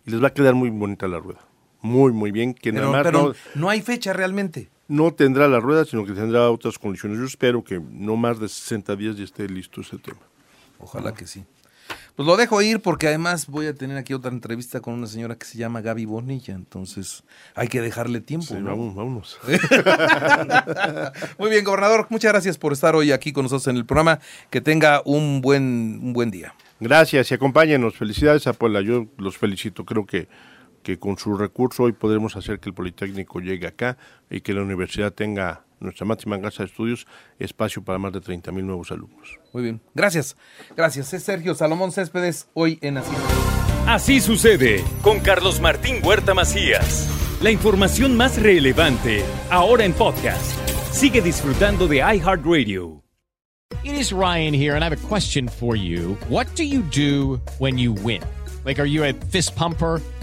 Y 0.05 0.11
les 0.11 0.23
va 0.23 0.27
a 0.27 0.33
quedar 0.33 0.53
muy 0.53 0.69
bonita 0.69 1.09
la 1.09 1.19
rueda. 1.19 1.41
Muy, 1.81 2.13
muy 2.13 2.31
bien. 2.31 2.53
Que 2.53 2.71
Pero, 2.71 2.85
nada 2.91 2.91
más 2.91 3.03
pero 3.03 3.27
no, 3.29 3.33
no 3.55 3.69
hay 3.69 3.81
fecha 3.81 4.13
realmente. 4.13 4.69
No 4.93 5.11
tendrá 5.11 5.47
la 5.47 5.59
rueda, 5.59 5.85
sino 5.85 6.05
que 6.05 6.13
tendrá 6.13 6.51
otras 6.51 6.77
condiciones. 6.77 7.17
Yo 7.17 7.25
espero 7.25 7.63
que 7.63 7.79
no 7.79 8.15
más 8.15 8.39
de 8.39 8.47
60 8.47 8.95
días 8.95 9.17
ya 9.17 9.23
esté 9.23 9.49
listo 9.49 9.81
ese 9.81 9.97
tema. 9.97 10.19
Ojalá 10.77 11.13
que 11.13 11.25
sí. 11.25 11.43
Pues 12.15 12.27
lo 12.27 12.37
dejo 12.37 12.61
ir 12.61 12.79
porque 12.79 13.07
además 13.07 13.47
voy 13.47 13.65
a 13.65 13.73
tener 13.73 13.97
aquí 13.97 14.13
otra 14.13 14.29
entrevista 14.29 14.81
con 14.81 14.93
una 14.93 15.07
señora 15.07 15.35
que 15.35 15.45
se 15.45 15.57
llama 15.57 15.81
Gaby 15.81 16.05
Bonilla, 16.05 16.53
entonces 16.53 17.23
hay 17.55 17.67
que 17.69 17.81
dejarle 17.81 18.21
tiempo. 18.21 18.45
Sí, 18.45 18.53
¿no? 18.53 18.69
vamos, 18.69 18.95
vámonos. 18.95 19.39
Muy 21.39 21.49
bien, 21.49 21.63
gobernador, 21.63 22.05
muchas 22.09 22.31
gracias 22.31 22.59
por 22.59 22.71
estar 22.71 22.95
hoy 22.95 23.11
aquí 23.11 23.33
con 23.33 23.43
nosotros 23.43 23.67
en 23.67 23.77
el 23.77 23.85
programa. 23.85 24.19
Que 24.51 24.61
tenga 24.61 25.01
un 25.05 25.41
buen, 25.41 25.99
un 26.03 26.13
buen 26.13 26.29
día. 26.29 26.53
Gracias 26.79 27.31
y 27.31 27.33
acompáñenos. 27.33 27.95
Felicidades 27.95 28.45
a 28.45 28.53
Puebla. 28.53 28.81
Yo 28.81 29.07
los 29.17 29.37
felicito. 29.37 29.83
Creo 29.83 30.05
que, 30.05 30.27
que 30.83 30.99
con 30.99 31.17
su 31.17 31.35
recurso 31.35 31.83
hoy 31.83 31.93
podremos 31.93 32.35
hacer 32.35 32.59
que 32.59 32.69
el 32.69 32.75
Politécnico 32.75 33.39
llegue 33.39 33.67
acá 33.67 33.97
y 34.29 34.41
que 34.41 34.53
la 34.53 34.61
universidad 34.61 35.13
tenga 35.13 35.65
nuestra 35.79 36.05
máxima 36.05 36.39
casa 36.39 36.63
de 36.63 36.67
estudios 36.67 37.07
espacio 37.39 37.83
para 37.83 37.97
más 37.99 38.13
de 38.13 38.21
30 38.21 38.51
mil 38.51 38.65
nuevos 38.65 38.91
alumnos. 38.91 39.39
Muy 39.53 39.63
bien, 39.63 39.81
gracias. 39.93 40.35
Gracias. 40.75 41.13
Es 41.13 41.23
Sergio 41.23 41.55
Salomón 41.55 41.91
Céspedes, 41.91 42.47
hoy 42.53 42.79
en 42.81 42.97
Así. 42.97 43.11
Así 43.87 44.21
sucede 44.21 44.83
con 45.01 45.19
Carlos 45.19 45.59
Martín 45.59 45.97
Huerta 46.03 46.33
Macías. 46.33 47.09
La 47.41 47.51
información 47.51 48.15
más 48.15 48.41
relevante 48.41 49.25
ahora 49.49 49.83
en 49.83 49.93
podcast. 49.93 50.57
Sigue 50.91 51.21
disfrutando 51.21 51.87
de 51.87 51.97
iHeartRadio. 51.97 53.03
It 53.83 53.95
is 53.95 54.13
Ryan 54.13 54.53
here, 54.53 54.75
and 54.75 54.83
I 54.83 54.89
have 54.89 54.93
a 54.93 55.07
question 55.07 55.49
for 55.49 55.75
you. 55.75 56.15
What 56.29 56.47
do 56.55 56.63
you 56.63 56.81
do 56.83 57.41
when 57.59 57.77
you 57.77 57.91
win? 57.91 58.21
Like, 58.63 58.79
are 58.79 58.85
you 58.85 59.03
a 59.03 59.13
fist 59.13 59.55
pumper? 59.55 59.99